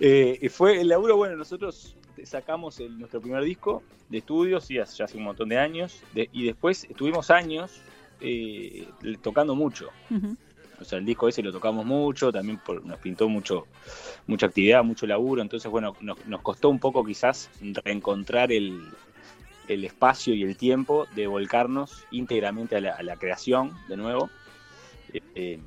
Eh, 0.00 0.38
y 0.42 0.48
fue 0.48 0.80
el 0.80 0.88
laburo, 0.88 1.16
bueno, 1.16 1.36
nosotros 1.36 1.96
sacamos 2.24 2.80
el- 2.80 2.98
nuestro 2.98 3.20
primer 3.20 3.42
disco 3.44 3.82
de 4.08 4.18
estudio, 4.18 4.60
sí, 4.60 4.78
hace, 4.78 4.96
ya 4.98 5.04
hace 5.06 5.16
un 5.16 5.24
montón 5.24 5.48
de 5.48 5.58
años, 5.58 6.02
de- 6.12 6.28
y 6.32 6.44
después 6.44 6.84
estuvimos 6.84 7.30
años 7.30 7.82
eh, 8.20 8.86
tocando 9.22 9.54
mucho. 9.54 9.90
O 10.80 10.84
sea, 10.84 10.98
el 10.98 11.04
disco 11.04 11.28
ese 11.28 11.42
lo 11.42 11.52
tocamos 11.52 11.84
mucho, 11.86 12.32
también 12.32 12.58
por- 12.58 12.84
nos 12.84 12.98
pintó 12.98 13.28
mucho, 13.28 13.66
mucha 14.26 14.46
actividad, 14.46 14.82
mucho 14.82 15.06
laburo, 15.06 15.42
entonces, 15.42 15.70
bueno, 15.70 15.96
nos, 16.00 16.24
nos 16.26 16.40
costó 16.42 16.68
un 16.70 16.78
poco 16.78 17.04
quizás 17.04 17.50
reencontrar 17.84 18.50
el, 18.52 18.88
el 19.68 19.84
espacio 19.84 20.34
y 20.34 20.42
el 20.42 20.56
tiempo 20.56 21.06
de 21.14 21.26
volcarnos 21.26 22.04
íntegramente 22.10 22.76
a 22.76 22.80
la, 22.80 22.94
a 22.94 23.02
la 23.02 23.16
creación 23.16 23.72
de 23.88 23.96
nuevo, 23.96 24.30
eh, 25.12 25.20
eh, 25.34 25.60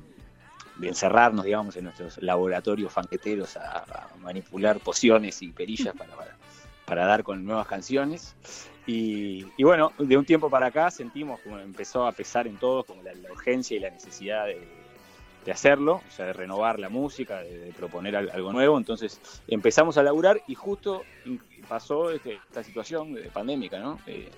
de 0.78 0.88
encerrarnos, 0.88 1.44
digamos, 1.44 1.76
en 1.76 1.84
nuestros 1.84 2.22
laboratorios 2.22 2.92
fanqueteros 2.92 3.56
a, 3.56 3.84
manipular 4.20 4.78
pociones 4.80 5.42
y 5.42 5.52
perillas 5.52 5.94
para, 5.94 6.14
para, 6.86 7.06
dar 7.06 7.22
con 7.22 7.44
nuevas 7.44 7.66
canciones. 7.66 8.36
Y, 8.86 9.44
y 9.56 9.64
bueno, 9.64 9.92
de 9.98 10.16
un 10.16 10.24
tiempo 10.24 10.48
para 10.48 10.66
acá 10.66 10.90
sentimos 10.90 11.40
como 11.40 11.58
empezó 11.58 12.06
a 12.06 12.12
pesar 12.12 12.46
en 12.46 12.56
todos 12.58 12.86
como 12.86 13.02
la, 13.02 13.12
urgencia 13.30 13.76
y 13.76 13.80
la 13.80 13.90
necesidad 13.90 14.46
de, 14.46 14.66
de 15.44 15.52
hacerlo, 15.52 16.02
o 16.06 16.10
sea, 16.10 16.26
de 16.26 16.32
renovar 16.32 16.78
la 16.78 16.88
música, 16.88 17.42
de, 17.42 17.72
proponer 17.72 18.16
al- 18.16 18.30
algo 18.30 18.52
nuevo. 18.52 18.78
Entonces 18.78 19.20
empezamos 19.48 19.98
a 19.98 20.02
laburar 20.02 20.40
y 20.46 20.54
justo 20.54 21.06
pasó 21.68 22.10
este- 22.10 22.36
esta 22.36 22.62
situación 22.62 23.12
de 23.14 23.30
pandémica, 23.30 23.78
¿no? 23.78 23.98
Eh, 24.06 24.30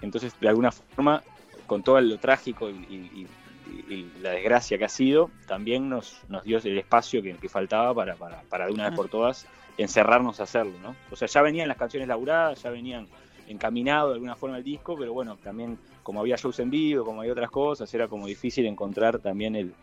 entonces, 0.00 0.32
de 0.40 0.48
alguna 0.48 0.70
forma, 0.70 1.22
con 1.66 1.82
todo 1.82 2.00
lo 2.00 2.18
trágico 2.18 2.70
y- 2.70 3.26
y- 3.66 4.12
la 4.20 4.30
desgracia 4.30 4.78
que 4.78 4.84
ha 4.84 4.88
sido, 4.88 5.30
también 5.46 5.88
nos, 5.88 6.16
nos 6.28 6.44
dio 6.44 6.58
el 6.58 6.78
espacio 6.78 7.22
que, 7.22 7.34
que 7.34 7.48
faltaba 7.48 7.94
para, 7.94 8.16
para, 8.16 8.42
para 8.42 8.66
de 8.66 8.72
una 8.72 8.88
vez 8.88 8.96
por 8.96 9.08
todas 9.08 9.46
encerrarnos 9.78 10.40
a 10.40 10.44
hacerlo, 10.44 10.78
¿no? 10.82 10.96
O 11.10 11.16
sea, 11.16 11.28
ya 11.28 11.42
venían 11.42 11.68
las 11.68 11.76
canciones 11.76 12.08
laburadas, 12.08 12.62
ya 12.62 12.70
venían 12.70 13.06
encaminado 13.48 14.08
de 14.08 14.14
alguna 14.14 14.34
forma 14.36 14.58
el 14.58 14.64
disco, 14.64 14.96
pero 14.98 15.12
bueno, 15.12 15.38
también 15.42 15.78
como 16.02 16.20
había 16.20 16.36
shows 16.36 16.58
en 16.60 16.70
vivo, 16.70 17.04
como 17.04 17.20
había 17.20 17.32
otras 17.32 17.50
cosas, 17.50 17.92
era 17.94 18.08
como 18.08 18.26
difícil 18.26 18.66
encontrar 18.66 19.18
también 19.18 19.54
el 19.56 19.74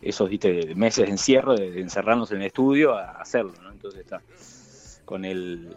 esos 0.00 0.28
¿viste? 0.30 0.74
meses 0.74 1.06
de 1.06 1.10
encierro, 1.10 1.54
de, 1.56 1.70
de 1.70 1.80
encerrarnos 1.80 2.30
en 2.30 2.38
el 2.38 2.46
estudio 2.46 2.94
a 2.94 3.10
hacerlo, 3.12 3.52
¿no? 3.62 3.70
Entonces 3.70 4.00
está 4.00 4.22
con 5.04 5.24
el 5.24 5.76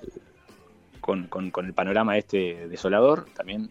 con, 1.01 1.27
con- 1.27 1.51
con 1.51 1.65
el 1.65 1.73
panorama 1.73 2.17
este 2.17 2.67
desolador, 2.69 3.25
también 3.33 3.69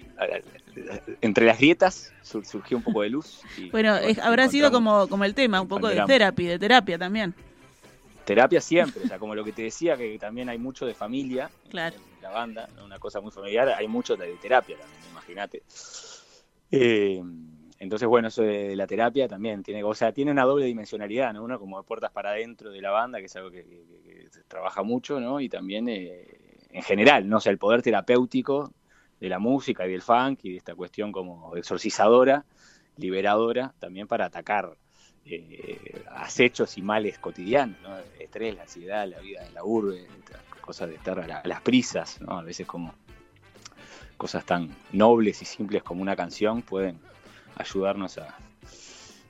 entre 1.23 1.47
las 1.47 1.59
grietas 1.59 2.13
sur- 2.23 2.45
surgió 2.45 2.77
un 2.77 2.83
poco 2.83 3.03
de 3.03 3.11
luz. 3.11 3.41
y, 3.57 3.71
Bueno, 3.71 3.97
es- 3.97 4.19
habrá 4.19 4.49
sido 4.49 4.71
como, 4.71 5.09
como 5.09 5.25
el 5.25 5.35
tema, 5.35 5.61
un 5.61 5.69
poco 5.69 5.89
de 5.89 6.03
terapia, 6.05 6.51
de 6.51 6.59
terapia 6.59 6.99
también. 6.99 7.35
terapia 8.25 8.61
siempre, 8.61 9.03
o 9.05 9.07
sea, 9.09 9.19
como 9.19 9.35
lo 9.35 9.45
que 9.45 9.53
te 9.53 9.63
decía, 9.63 9.97
que 9.97 10.19
también 10.19 10.49
hay 10.49 10.59
mucho 10.59 10.87
de 10.87 10.95
familia 10.95 11.51
Claro. 11.71 11.97
en 11.97 12.23
la 12.23 12.31
banda, 12.31 12.69
una 12.85 12.99
cosa 12.99 13.21
muy 13.21 13.31
familiar, 13.33 13.69
hay 13.71 13.89
mucho 13.89 14.17
de 14.17 14.37
terapia 14.37 14.77
también, 14.77 15.01
imagínate. 15.11 15.63
Eh, 16.71 17.21
entonces, 17.79 18.07
bueno, 18.07 18.29
eso 18.29 18.43
de 18.43 18.77
la 18.77 18.87
terapia 18.87 19.27
también 19.27 19.63
tiene, 19.63 19.83
o 19.83 19.95
sea, 19.95 20.13
tiene 20.13 20.31
una 20.31 20.45
doble 20.45 20.67
dimensionalidad, 20.67 21.33
¿no? 21.33 21.43
Uno 21.43 21.59
como 21.59 21.79
de 21.79 21.85
puertas 21.87 22.13
para 22.13 22.31
adentro 22.31 22.71
de 22.71 22.81
la 22.81 22.91
banda, 22.91 23.19
que 23.19 23.25
es 23.27 23.37
algo 23.37 23.51
que, 23.51 23.65
que- 23.65 23.85
que- 23.87 24.03
que 24.25 24.31
se 24.31 24.43
trabaja 24.45 24.83
mucho, 24.83 25.19
¿no? 25.19 25.41
Y 25.41 25.49
también 25.49 25.89
eh, 25.89 26.40
en 26.73 26.83
general, 26.83 27.29
¿no? 27.29 27.39
O 27.39 27.49
el 27.49 27.59
poder 27.59 27.83
terapéutico 27.83 28.73
de 29.21 29.29
la 29.29 29.39
música 29.39 29.87
y 29.87 29.91
del 29.93 30.03
funk 30.03 30.41
y 30.45 30.53
de 30.53 30.57
esta 30.59 30.75
cuestión 30.75 31.13
como 31.13 31.57
exorcizadora, 31.57 32.45
liberadora, 32.97 33.75
también 33.79 34.07
para 34.07 34.27
atacar 34.27 34.77
eh, 35.27 36.03
acechos 36.11 36.79
y 36.79 36.83
males 36.83 37.19
cotidianos, 37.19 37.79
¿no? 37.83 37.97
Estrés, 38.19 38.55
la 38.57 38.63
ansiedad, 38.63 39.07
la 39.07 39.21
vida 39.21 39.45
en 39.47 39.55
la 39.55 39.65
urbe, 39.65 40.07
cosas 40.61 40.89
de 40.89 40.95
estar 40.97 41.19
a, 41.21 41.27
la- 41.27 41.43
las 41.45 41.61
prisas, 41.61 42.21
¿no? 42.21 42.39
A 42.39 42.43
veces 42.43 42.67
como 42.67 42.95
cosas 44.17 44.45
tan 44.45 44.75
nobles 44.93 45.41
y 45.43 45.45
simples 45.45 45.83
como 45.83 46.03
una 46.03 46.15
canción 46.17 46.63
pueden 46.63 46.99
ayudarnos 47.57 48.19
a, 48.19 48.37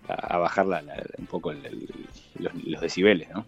a- 0.08 0.38
bajar 0.38 0.66
la- 0.66 0.82
un 1.18 1.26
poco 1.26 1.50
el- 1.52 1.88
los, 2.40 2.52
los 2.54 2.80
decibeles, 2.80 3.28
¿no? 3.30 3.44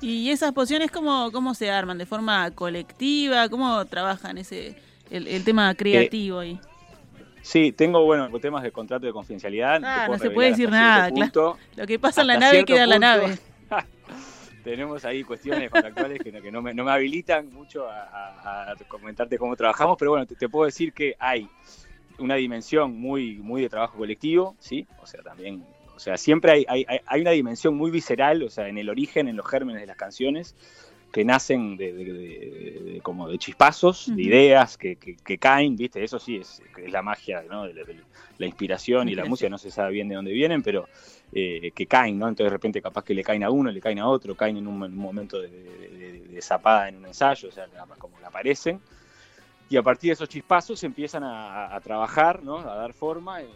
¿Y 0.00 0.30
esas 0.30 0.52
pociones 0.52 0.90
cómo, 0.90 1.30
cómo 1.32 1.54
se 1.54 1.70
arman? 1.70 1.98
¿De 1.98 2.06
forma 2.06 2.50
colectiva? 2.52 3.48
¿Cómo 3.48 3.84
trabajan 3.86 4.38
ese 4.38 4.76
el, 5.10 5.26
el 5.26 5.44
tema 5.44 5.74
creativo 5.74 6.38
ahí? 6.40 6.58
Sí, 7.42 7.72
tengo, 7.72 8.02
bueno, 8.04 8.30
temas 8.40 8.62
de 8.62 8.72
contrato 8.72 9.04
de 9.06 9.12
confidencialidad. 9.12 9.80
Ah, 9.84 10.06
no 10.08 10.18
se 10.18 10.30
puede 10.30 10.50
decir 10.50 10.70
nada, 10.70 11.08
punto. 11.10 11.58
Lo 11.76 11.86
que 11.86 11.98
pasa 11.98 12.22
en 12.22 12.28
la 12.28 12.38
nave 12.38 12.64
queda 12.64 12.84
en 12.84 12.90
la 12.90 12.98
nave. 12.98 13.38
Tenemos 14.64 15.04
ahí 15.04 15.22
cuestiones 15.22 15.70
contractuales 15.70 16.22
que, 16.22 16.32
no, 16.32 16.40
que 16.40 16.50
no 16.50 16.62
me, 16.62 16.72
no 16.72 16.84
me 16.84 16.90
habilitan 16.92 17.52
mucho 17.52 17.86
a, 17.86 18.02
a- 18.04 18.72
a 18.72 18.76
comentarte 18.88 19.36
cómo 19.36 19.54
trabajamos, 19.56 19.96
pero 19.98 20.12
bueno, 20.12 20.24
te, 20.26 20.34
te 20.36 20.48
puedo 20.48 20.64
decir 20.64 20.94
que 20.94 21.14
hay 21.18 21.46
una 22.18 22.36
dimensión 22.36 22.98
muy, 22.98 23.36
muy 23.42 23.60
de 23.60 23.68
trabajo 23.68 23.98
colectivo, 23.98 24.56
¿sí? 24.58 24.86
O 25.02 25.06
sea, 25.06 25.22
también, 25.22 25.62
o 25.94 25.98
sea, 25.98 26.16
siempre 26.16 26.52
hay, 26.52 26.64
hay, 26.68 26.84
hay- 27.06 27.20
una 27.20 27.30
dimensión 27.30 27.74
muy 27.76 27.90
visceral, 27.90 28.42
o 28.42 28.50
sea, 28.50 28.68
en 28.68 28.78
el 28.78 28.88
origen, 28.90 29.28
en 29.28 29.36
los 29.36 29.46
gérmenes 29.46 29.80
de 29.82 29.86
las 29.86 29.96
canciones, 29.96 30.54
que 31.12 31.24
nacen 31.24 31.76
de, 31.76 31.92
de- 31.92 32.04
de- 32.04 32.80
de- 32.94 33.00
como 33.02 33.28
de 33.28 33.38
chispazos, 33.38 34.06
de 34.16 34.22
ideas 34.22 34.76
que, 34.76 34.96
que- 34.96 35.14
que 35.16 35.38
caen, 35.38 35.76
¿viste? 35.76 36.02
Eso 36.02 36.18
sí 36.18 36.36
es, 36.38 36.60
es 36.76 36.90
la 36.90 37.02
magia, 37.02 37.42
¿no? 37.48 37.66
La, 37.66 37.82
la 38.38 38.46
inspiración 38.46 39.08
y 39.08 39.14
la 39.14 39.22
música, 39.30 39.48
no 39.48 39.58
se 39.58 39.70
sabe 39.70 39.92
bien 39.92 40.08
de 40.08 40.16
dónde 40.16 40.32
vienen, 40.32 40.62
pero 40.64 40.88
eh, 41.32 41.70
que 41.72 41.86
caen, 41.86 42.18
¿no? 42.18 42.26
Entonces 42.28 42.46
de 42.50 42.56
repente 42.56 42.82
capaz 42.82 43.04
que 43.04 43.14
le 43.14 43.22
caen 43.22 43.44
a 43.44 43.50
uno, 43.50 43.70
le 43.70 43.80
caen 43.80 44.00
a 44.00 44.08
otro, 44.08 44.34
caen 44.34 44.56
en 44.56 44.66
un, 44.66 44.84
en 44.84 44.92
un 44.92 44.96
momento 44.98 45.40
de, 45.40 46.38
zapada 46.42 46.88
en 46.88 46.96
un 46.96 47.06
ensayo, 47.06 47.48
o 47.48 47.52
sea, 47.52 47.66
como 47.98 48.18
que 48.18 48.24
aparecen. 48.24 48.80
Y 49.70 49.76
a 49.76 49.82
partir 49.82 50.08
de 50.10 50.14
esos 50.14 50.28
chispazos 50.28 50.82
empiezan 50.82 51.22
a, 51.22 51.66
a- 51.68 51.76
a 51.76 51.80
trabajar, 51.80 52.42
¿no? 52.42 52.58
A 52.58 52.74
dar 52.76 52.92
forma, 52.92 53.40
eh, 53.40 53.46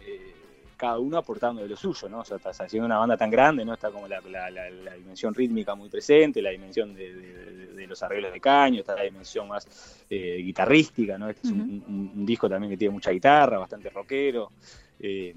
cada 0.79 0.97
uno 0.97 1.17
aportando 1.17 1.61
de 1.61 1.67
lo 1.67 1.75
suyo, 1.75 2.07
¿no? 2.07 2.19
O 2.21 2.25
sea, 2.25 2.37
estás 2.37 2.61
haciendo 2.61 2.85
una 2.85 2.97
banda 2.97 3.17
tan 3.17 3.29
grande, 3.29 3.65
¿no? 3.65 3.73
Está 3.73 3.91
como 3.91 4.07
la, 4.07 4.21
la- 4.21 4.49
la- 4.49 4.69
la 4.69 4.93
dimensión 4.95 5.33
rítmica 5.35 5.75
muy 5.75 5.89
presente, 5.89 6.41
la 6.41 6.51
dimensión 6.51 6.95
de, 6.95 7.13
de- 7.13 7.87
los 7.89 8.01
arreglos 8.03 8.31
de 8.31 8.39
caño, 8.39 8.79
está 8.81 8.95
la 8.95 9.01
dimensión 9.03 9.47
más 9.47 10.05
eh, 10.11 10.37
guitarrística, 10.43 11.17
¿no? 11.17 11.27
Este 11.29 11.47
es 11.47 11.51
un, 11.53 11.83
un- 11.87 12.11
un 12.19 12.25
disco 12.25 12.47
también 12.47 12.69
que 12.69 12.77
tiene 12.77 12.93
mucha 12.93 13.09
guitarra, 13.11 13.57
bastante 13.57 13.89
rockero. 13.89 14.51
eh, 14.99 15.33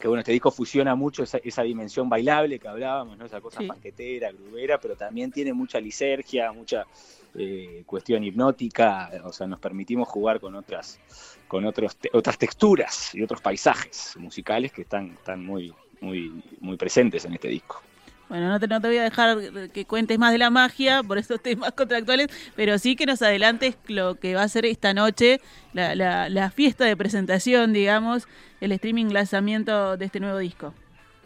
que 0.00 0.08
bueno, 0.08 0.20
este 0.20 0.32
disco 0.32 0.50
fusiona 0.50 0.94
mucho 0.94 1.22
esa, 1.22 1.38
esa 1.44 1.62
dimensión 1.62 2.08
bailable 2.08 2.58
que 2.58 2.66
hablábamos, 2.66 3.18
¿no? 3.18 3.26
Esa 3.26 3.40
cosa 3.40 3.60
Sí. 3.60 3.66
panquetera, 3.66 4.32
grubera, 4.32 4.80
pero 4.80 4.96
también 4.96 5.30
tiene 5.30 5.52
mucha 5.52 5.78
lisergia, 5.78 6.50
mucha 6.52 6.86
eh, 7.34 7.84
cuestión 7.86 8.24
hipnótica, 8.24 9.10
o 9.24 9.32
sea, 9.32 9.46
nos 9.46 9.60
permitimos 9.60 10.08
jugar 10.08 10.40
con 10.40 10.54
otras, 10.56 10.98
con 11.46 11.64
otros 11.66 11.96
te- 11.96 12.10
otras 12.12 12.36
texturas 12.38 13.14
y 13.14 13.22
otros 13.22 13.40
paisajes 13.40 14.14
musicales 14.18 14.72
que 14.72 14.82
están, 14.82 15.12
están 15.12 15.44
muy, 15.44 15.72
muy, 16.00 16.42
muy 16.60 16.76
presentes 16.76 17.24
en 17.26 17.34
este 17.34 17.48
disco. 17.48 17.82
Bueno, 18.30 18.48
no 18.48 18.60
te, 18.60 18.68
no 18.68 18.80
te 18.80 18.86
voy 18.86 18.96
a 18.98 19.02
dejar 19.02 19.36
que 19.72 19.84
cuentes 19.84 20.16
más 20.18 20.30
de 20.30 20.38
la 20.38 20.50
magia 20.50 21.02
por 21.02 21.18
estos 21.18 21.42
temas 21.42 21.72
contractuales, 21.72 22.28
pero 22.54 22.78
sí 22.78 22.94
que 22.94 23.04
nos 23.04 23.20
adelantes 23.22 23.76
lo 23.88 24.14
que 24.14 24.34
va 24.36 24.42
a 24.44 24.48
ser 24.48 24.64
esta 24.66 24.94
noche, 24.94 25.40
la, 25.72 25.94
la- 25.96 26.28
la 26.28 26.50
fiesta 26.52 26.84
de 26.84 26.96
presentación, 26.96 27.72
digamos, 27.72 28.28
el 28.60 28.70
streaming 28.72 29.06
lanzamiento 29.06 29.96
de 29.96 30.04
este 30.04 30.20
nuevo 30.20 30.38
disco. 30.38 30.72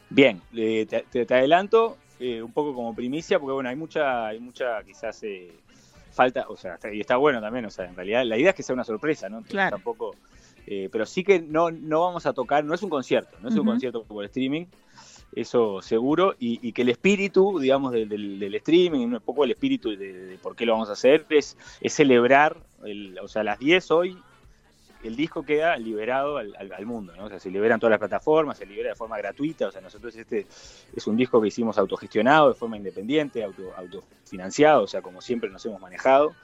Bien, 0.08 0.40
eh, 0.56 0.86
te, 0.86 1.34
adelanto 1.34 1.98
eh, 2.18 2.42
un 2.42 2.52
poco 2.52 2.74
como 2.74 2.94
primicia, 2.94 3.38
porque 3.38 3.52
bueno, 3.52 3.68
hay 3.68 3.76
mucha, 3.76 4.26
hay 4.28 4.40
mucha 4.40 4.82
quizás 4.82 5.22
eh, 5.24 5.52
falta, 6.10 6.46
o 6.48 6.56
sea, 6.56 6.78
y 6.90 7.00
está 7.00 7.16
bueno 7.16 7.38
también, 7.40 7.66
o 7.66 7.70
sea, 7.70 7.84
en 7.84 7.96
realidad 7.96 8.24
la 8.24 8.38
idea 8.38 8.50
es 8.50 8.56
que 8.56 8.62
sea 8.62 8.74
una 8.74 8.84
sorpresa, 8.84 9.28
¿no? 9.28 9.42
Claro. 9.42 9.76
tampoco, 9.76 10.16
eh, 10.66 10.88
pero 10.90 11.04
sí 11.04 11.22
que 11.22 11.40
no, 11.40 11.70
no 11.70 12.00
vamos 12.00 12.24
a 12.24 12.32
tocar, 12.32 12.64
no 12.64 12.72
es 12.74 12.82
un 12.82 12.88
concierto, 12.88 13.36
no 13.42 13.48
es 13.50 13.56
un 13.56 13.66
concierto 13.66 14.04
por 14.04 14.24
streaming, 14.24 14.64
eso 15.36 15.82
seguro, 15.82 16.34
y, 16.38 16.58
y 16.66 16.72
que 16.72 16.82
el 16.82 16.88
espíritu, 16.90 17.58
digamos, 17.58 17.92
del, 17.92 18.08
del- 18.08 18.38
del 18.38 18.54
streaming, 18.56 19.06
un 19.08 19.20
poco 19.20 19.44
el 19.44 19.50
espíritu 19.50 19.90
de, 19.90 20.12
de 20.12 20.38
por 20.38 20.54
qué 20.56 20.64
lo 20.66 20.72
vamos 20.72 20.88
a 20.90 20.92
hacer, 20.92 21.26
es, 21.30 21.56
es 21.80 21.92
celebrar, 21.92 22.56
el, 22.84 23.18
o 23.20 23.28
sea, 23.28 23.40
a 23.42 23.44
las 23.44 23.58
10 23.58 23.90
hoy 23.90 24.16
el 25.02 25.16
disco 25.16 25.42
queda 25.42 25.76
liberado 25.76 26.38
al, 26.38 26.86
mundo, 26.86 27.14
¿no? 27.14 27.26
O 27.26 27.28
sea, 27.28 27.38
se 27.38 27.50
liberan 27.50 27.78
todas 27.78 27.90
las 27.90 27.98
plataformas, 27.98 28.56
se 28.56 28.64
libera 28.64 28.88
de 28.88 28.94
forma 28.94 29.18
gratuita, 29.18 29.68
o 29.68 29.70
sea, 29.70 29.82
nosotros 29.82 30.16
este 30.16 30.46
es 30.96 31.06
un 31.06 31.14
disco 31.14 31.42
que 31.42 31.48
hicimos 31.48 31.76
autogestionado, 31.76 32.48
de 32.48 32.54
forma 32.54 32.78
independiente, 32.78 33.44
auto, 33.44 33.70
autofinanciado, 33.76 34.84
o 34.84 34.86
sea, 34.86 35.02
como 35.02 35.20
siempre 35.20 35.50
nos 35.50 35.64
hemos 35.66 35.78
manejado, 35.78 36.34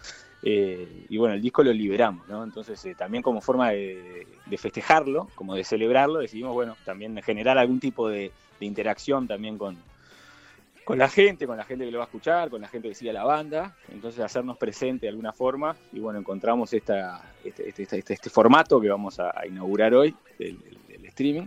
eh, 0.42 1.06
y 1.08 1.16
bueno, 1.18 1.34
el 1.34 1.42
disco 1.42 1.62
lo 1.62 1.72
liberamos, 1.72 2.26
¿no? 2.28 2.42
Entonces, 2.42 2.82
eh, 2.86 2.94
también 2.94 3.22
como 3.22 3.40
forma 3.40 3.70
de, 3.70 4.26
festejarlo, 4.56 5.28
como 5.34 5.54
de 5.54 5.64
celebrarlo, 5.64 6.20
decidimos, 6.20 6.54
bueno, 6.54 6.76
también 6.84 7.20
generar 7.22 7.58
algún 7.58 7.80
tipo 7.80 8.08
de, 8.08 8.32
interacción 8.60 9.26
también 9.26 9.56
con, 9.56 9.78
con 10.84 10.98
la 10.98 11.08
gente, 11.08 11.46
con 11.46 11.56
la 11.56 11.64
gente 11.64 11.86
que 11.86 11.90
lo 11.90 11.98
va 11.98 12.04
a 12.04 12.08
escuchar, 12.08 12.50
con 12.50 12.60
la 12.60 12.68
gente 12.68 12.88
que 12.88 12.94
sigue 12.94 13.10
a 13.10 13.14
la 13.14 13.24
banda, 13.24 13.74
entonces 13.88 14.20
hacernos 14.20 14.58
presente 14.58 15.06
de 15.06 15.10
alguna 15.10 15.32
forma 15.32 15.76
y 15.92 16.00
bueno, 16.00 16.18
encontramos 16.18 16.70
esta, 16.74 17.34
este, 17.42 17.68
este, 17.68 17.82
este- 17.84 17.98
este- 17.98 18.14
este 18.14 18.30
formato 18.30 18.78
que 18.78 18.90
vamos 18.90 19.18
a, 19.18 19.32
inaugurar 19.46 19.94
hoy, 19.94 20.14
del, 20.38 20.58
del- 20.58 20.78
del 20.88 21.04
streaming, 21.06 21.46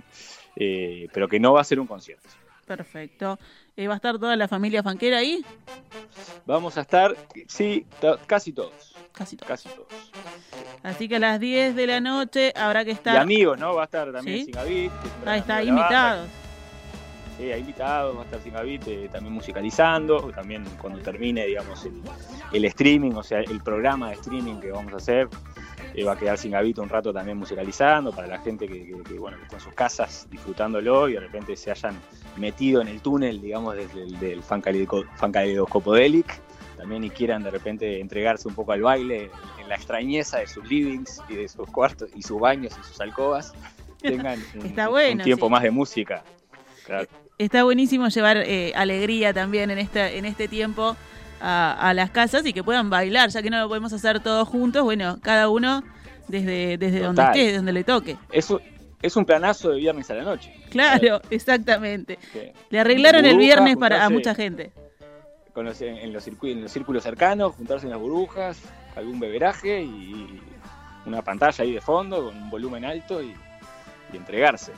eh, 0.55 1.07
pero 1.13 1.27
que 1.27 1.39
no 1.39 1.53
va 1.53 1.61
a 1.61 1.63
ser 1.63 1.79
un 1.79 1.85
concierto. 1.85 2.29
Perfecto. 2.65 3.37
Eh, 3.75 3.87
¿Va 3.87 3.93
a 3.93 3.97
estar 3.97 4.17
toda 4.19 4.35
la 4.35 4.47
familia 4.47 4.81
fanquera 4.83 5.17
ahí? 5.17 5.43
Vamos 6.45 6.77
a 6.77 6.81
estar, 6.81 7.15
sí, 7.47 7.85
casi 8.27 8.53
todos, 8.53 8.93
Casi 9.11 9.35
todo. 9.35 9.47
casi 9.47 9.69
todos. 9.69 9.87
Así 10.83 11.07
que 11.07 11.15
a 11.17 11.19
las 11.19 11.39
10 11.39 11.75
de 11.75 11.87
la 11.87 11.99
noche 11.99 12.51
habrá 12.55 12.83
que 12.83 12.91
Y 12.91 12.93
estar... 12.93 13.17
amigos, 13.17 13.57
¿no? 13.59 13.73
Va 13.75 13.83
a 13.83 13.85
estar 13.85 14.11
también 14.11 14.39
¿Sí? 14.39 14.45
Singavit. 14.45 14.91
Ahí 15.25 15.39
está, 15.39 15.63
invitados. 15.63 16.27
Sí, 17.37 17.51
hay 17.51 17.61
invitados, 17.61 18.15
va 18.15 18.21
a 18.21 18.25
estar 18.25 18.41
Singavit 18.41 18.87
eh, 18.87 19.09
también 19.11 19.33
musicalizando, 19.33 20.31
también 20.31 20.63
cuando 20.79 20.99
termine, 20.99 21.45
digamos, 21.47 21.83
el, 21.85 21.99
el 22.51 22.65
streaming, 22.65 23.11
o 23.13 23.23
sea, 23.23 23.39
el 23.39 23.61
programa 23.63 24.09
de 24.09 24.15
streaming 24.15 24.59
que 24.59 24.71
vamos 24.71 24.93
a 24.93 24.97
hacer, 24.97 25.29
eh, 25.95 26.03
va 26.03 26.13
a 26.13 26.17
quedar 26.17 26.37
Singavit 26.37 26.77
un 26.77 26.89
rato 26.89 27.11
también 27.11 27.37
musicalizando 27.37 28.11
para 28.11 28.27
la 28.27 28.37
gente 28.39 28.67
que, 28.67 28.85
que- 28.85 29.03
que, 29.03 29.13
bueno, 29.15 29.37
que 29.37 29.43
está 29.43 29.55
en 29.55 29.61
sus 29.63 29.73
casas 29.73 30.27
disfrutándolo 30.29 31.09
y 31.09 31.13
de 31.13 31.21
repente 31.21 31.55
se 31.55 31.71
hayan 31.71 31.99
metido 32.37 32.81
en 32.81 32.87
el 32.87 33.01
túnel, 33.01 33.41
digamos, 33.41 33.75
desde 33.75 34.03
el 34.03 34.19
del 34.19 34.43
fan 34.43 34.61
caleidoscopodelic, 34.61 36.41
también 36.77 37.03
y 37.03 37.09
quieran 37.09 37.43
de 37.43 37.51
repente 37.51 37.99
entregarse 37.99 38.47
un 38.47 38.55
poco 38.55 38.71
al 38.71 38.81
baile 38.81 39.29
en 39.61 39.69
la 39.69 39.75
extrañeza 39.75 40.39
de 40.39 40.47
sus 40.47 40.67
livings 40.67 41.21
y 41.29 41.35
de 41.35 41.47
sus 41.47 41.69
cuartos 41.69 42.09
y 42.15 42.21
sus 42.21 42.39
baños 42.39 42.73
y 42.79 42.87
sus 42.87 42.99
alcobas, 42.99 43.53
tengan 44.01 44.39
un, 44.55 44.73
tiempo 45.23 45.45
sí. 45.45 45.51
más 45.51 45.63
de 45.63 45.71
música. 45.71 46.23
Claro. 46.85 47.07
Está 47.37 47.63
buenísimo 47.63 48.07
llevar 48.09 48.37
eh, 48.37 48.73
alegría 48.75 49.33
también 49.33 49.71
en 49.71 49.79
este, 49.79 50.17
en 50.17 50.25
este 50.25 50.47
tiempo 50.47 50.95
a, 51.41 51.89
a 51.89 51.93
las 51.93 52.11
casas 52.11 52.45
y 52.45 52.53
que 52.53 52.63
puedan 52.63 52.89
bailar, 52.89 53.29
ya 53.29 53.41
que 53.41 53.49
no 53.49 53.59
lo 53.59 53.67
podemos 53.67 53.91
hacer 53.93 54.19
todos 54.19 54.47
juntos, 54.47 54.83
bueno, 54.83 55.19
cada 55.21 55.49
uno 55.49 55.83
desde, 56.27 56.77
desde 56.77 56.99
donde 57.01 57.23
esté, 57.23 57.55
donde 57.55 57.73
le 57.73 57.83
toque. 57.83 58.17
Eso 58.31 58.61
es 59.03 59.15
un 59.15 59.25
planazo 59.25 59.69
de 59.69 59.77
viernes 59.77 60.09
a 60.09 60.15
la 60.15 60.23
noche. 60.23 60.51
Claro, 60.71 61.21
exactamente. 61.29 62.17
Le 62.71 62.79
arreglaron 62.79 63.23
el 63.25 63.37
viernes 63.37 63.77
para 63.77 64.03
a 64.05 64.09
mucha 64.09 64.33
gente. 64.33 64.71
con 65.53 65.65
los- 65.65 65.79
en, 65.81 66.11
los 66.11 66.27
circu- 66.27 66.51
en 66.51 66.61
los 66.63 66.71
círculos 66.71 67.03
cercanos, 67.03 67.53
juntarse 67.55 67.85
en 67.85 67.91
las 67.91 67.99
burbujas, 67.99 68.59
algún 68.95 69.19
beberaje 69.19 69.81
y 69.83 70.41
una 71.05 71.21
pantalla 71.21 71.63
ahí 71.63 71.73
de 71.73 71.81
fondo 71.81 72.25
con 72.25 72.35
un 72.35 72.49
volumen 72.49 72.83
alto 72.85 73.21
y, 73.21 73.35
y 74.11 74.17
entregarse. 74.17 74.71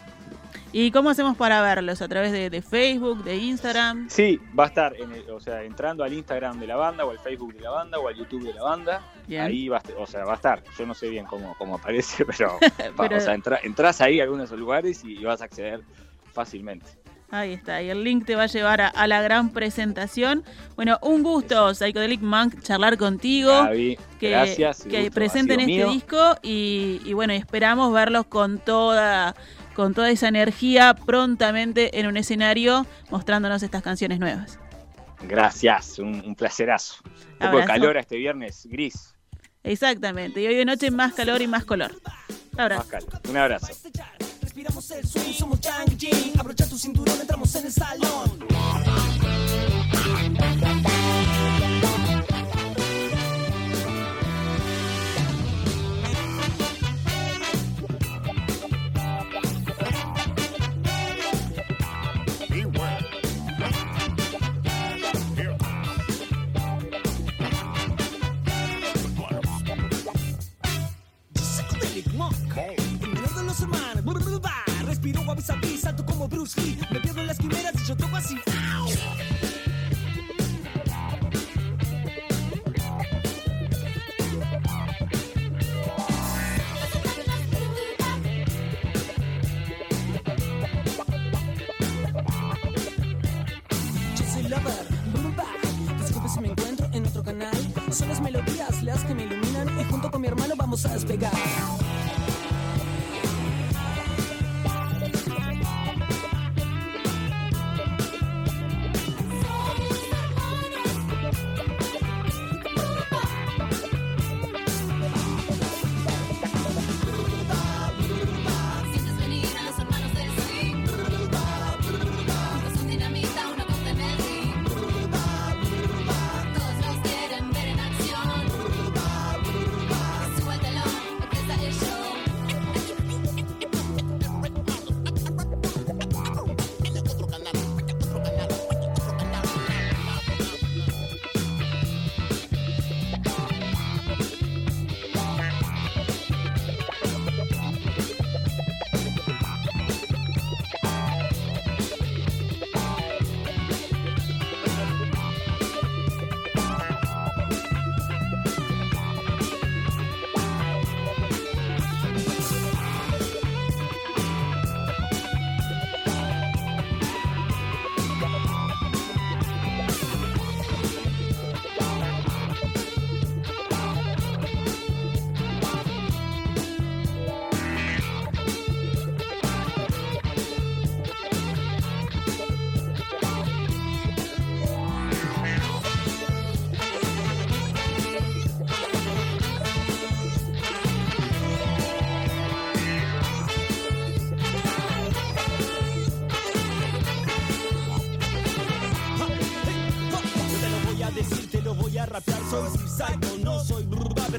¿Y 0.78 0.92
cómo 0.92 1.10
hacemos 1.10 1.38
para 1.38 1.62
verlos? 1.62 2.02
¿A 2.02 2.08
través 2.10 2.34
de, 2.34 2.50
de 2.50 2.62
Facebook, 2.62 3.24
de 3.24 3.38
Instagram? 3.38 4.10
Sí, 4.10 4.42
va 4.60 4.66
a 4.66 4.68
estar, 4.68 4.94
en 5.00 5.10
el- 5.14 5.30
o 5.30 5.40
sea, 5.40 5.64
entrando 5.64 6.04
al 6.04 6.12
Instagram 6.12 6.60
de 6.60 6.68
la 6.68 6.76
banda 6.76 7.06
o 7.06 7.12
al 7.12 7.20
Facebook 7.20 7.54
de 7.54 7.62
la 7.62 7.70
banda 7.70 7.98
o 7.98 8.10
al 8.10 8.16
YouTube 8.16 8.44
de 8.44 8.54
la 8.54 8.62
banda. 8.62 9.02
Bien. 9.26 9.44
Ahí 9.44 9.70
va 9.70 9.82
o 9.98 10.06
sea, 10.06 10.26
va 10.26 10.34
a 10.34 10.36
estar. 10.36 10.62
Yo 10.78 10.86
no 10.86 10.94
sé 10.94 11.08
bien 11.10 11.26
cómo, 11.28 11.56
cómo 11.58 11.76
aparece, 11.76 12.26
pero, 12.38 12.58
Pero- 12.98 13.16
o 13.18 13.20
sea, 13.22 13.34
entra- 13.34 13.60
entras 13.64 14.02
ahí 14.02 14.20
a 14.20 14.24
algunos 14.24 14.52
lugares 14.52 15.02
y 15.06 15.24
vas 15.24 15.42
a 15.42 15.46
acceder 15.46 15.80
fácilmente. 16.34 16.86
Ahí 17.32 17.54
está, 17.54 17.82
y 17.82 17.90
el 17.90 18.04
link 18.04 18.26
te 18.26 18.36
va 18.36 18.44
a 18.44 18.48
llevar 18.48 18.82
a, 18.82 18.88
a 18.88 19.08
la 19.08 19.22
gran 19.22 19.50
presentación. 19.50 20.44
Bueno, 20.76 21.00
un 21.02 21.24
gusto, 21.24 21.74
Psychedelic 21.74 22.22
Monk, 22.22 22.62
charlar 22.62 22.98
contigo. 22.98 23.50
Gaby, 23.50 23.98
que, 24.20 24.30
gracias. 24.30 24.84
que 24.84 25.10
presenten 25.10 25.60
este 25.62 25.72
mío. 25.72 25.90
disco 25.90 26.36
y, 26.44 27.02
y 27.04 27.14
bueno, 27.14 27.34
esperamos 27.34 27.92
verlos 27.94 28.28
con 28.28 28.60
toda, 28.60 29.36
con 29.76 29.94
toda 29.94 30.10
esa 30.10 30.28
energía 30.28 30.96
prontamente 30.96 32.00
en 32.00 32.08
un 32.08 32.18
escenario 32.18 32.88
mostrándonos 33.12 33.62
estas 33.62 33.84
canciones 33.84 34.20
nuevas. 34.20 34.58
Gracias, 35.28 36.00
un, 36.00 36.24
un 36.26 36.36
placerazo. 36.36 37.04
Un 37.04 37.38
poco 37.40 37.58
de 37.58 37.66
calor 37.66 37.98
a 37.98 38.00
este 38.00 38.18
viernes 38.18 38.66
gris. 38.66 39.14
Exactamente, 39.64 40.42
y 40.42 40.48
hoy 40.48 40.56
de 40.56 40.66
noche 40.66 40.92
más 40.92 41.14
calor 41.14 41.42
y 41.42 41.48
más 41.48 41.66
color. 41.66 41.92
Abrazo. 42.58 42.84
Más 42.84 42.88
calor. 42.90 43.22
Un 43.30 43.38
abrazo. 43.38 43.68
Respiramos 44.42 44.92
el 44.92 45.06
swing, 45.08 45.34
somos. 45.34 45.60
Abrocha 46.40 46.68
tu 46.70 46.78
cinturón, 46.78 47.20
entramos 47.20 47.56
en 47.56 47.66
el 47.66 47.72
salón. 47.72 48.46
Vamos 100.76 100.86
a 100.86 100.94
despegar. 100.94 101.85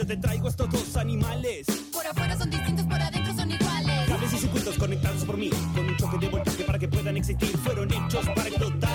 Te 0.07 0.17
traigo 0.17 0.49
estos 0.49 0.71
dos 0.71 0.97
animales. 0.97 1.67
Por 1.93 2.07
afuera 2.07 2.39
son 2.39 2.49
distintos, 2.49 2.87
por 2.87 2.95
adentro 2.95 3.35
son 3.35 3.51
iguales. 3.51 4.09
Cables 4.09 4.33
y 4.33 4.39
circuitos 4.39 4.79
conectados 4.79 5.25
por 5.25 5.37
mí, 5.37 5.51
con 5.75 5.85
un 5.85 5.97
choque 5.97 6.19
de 6.19 6.29
voltaje 6.29 6.63
para 6.65 6.79
que 6.79 6.89
puedan 6.89 7.17
existir. 7.17 7.57
Fueron 7.59 7.93
hechos 7.93 8.25
para 8.35 8.49
explotar. 8.49 8.86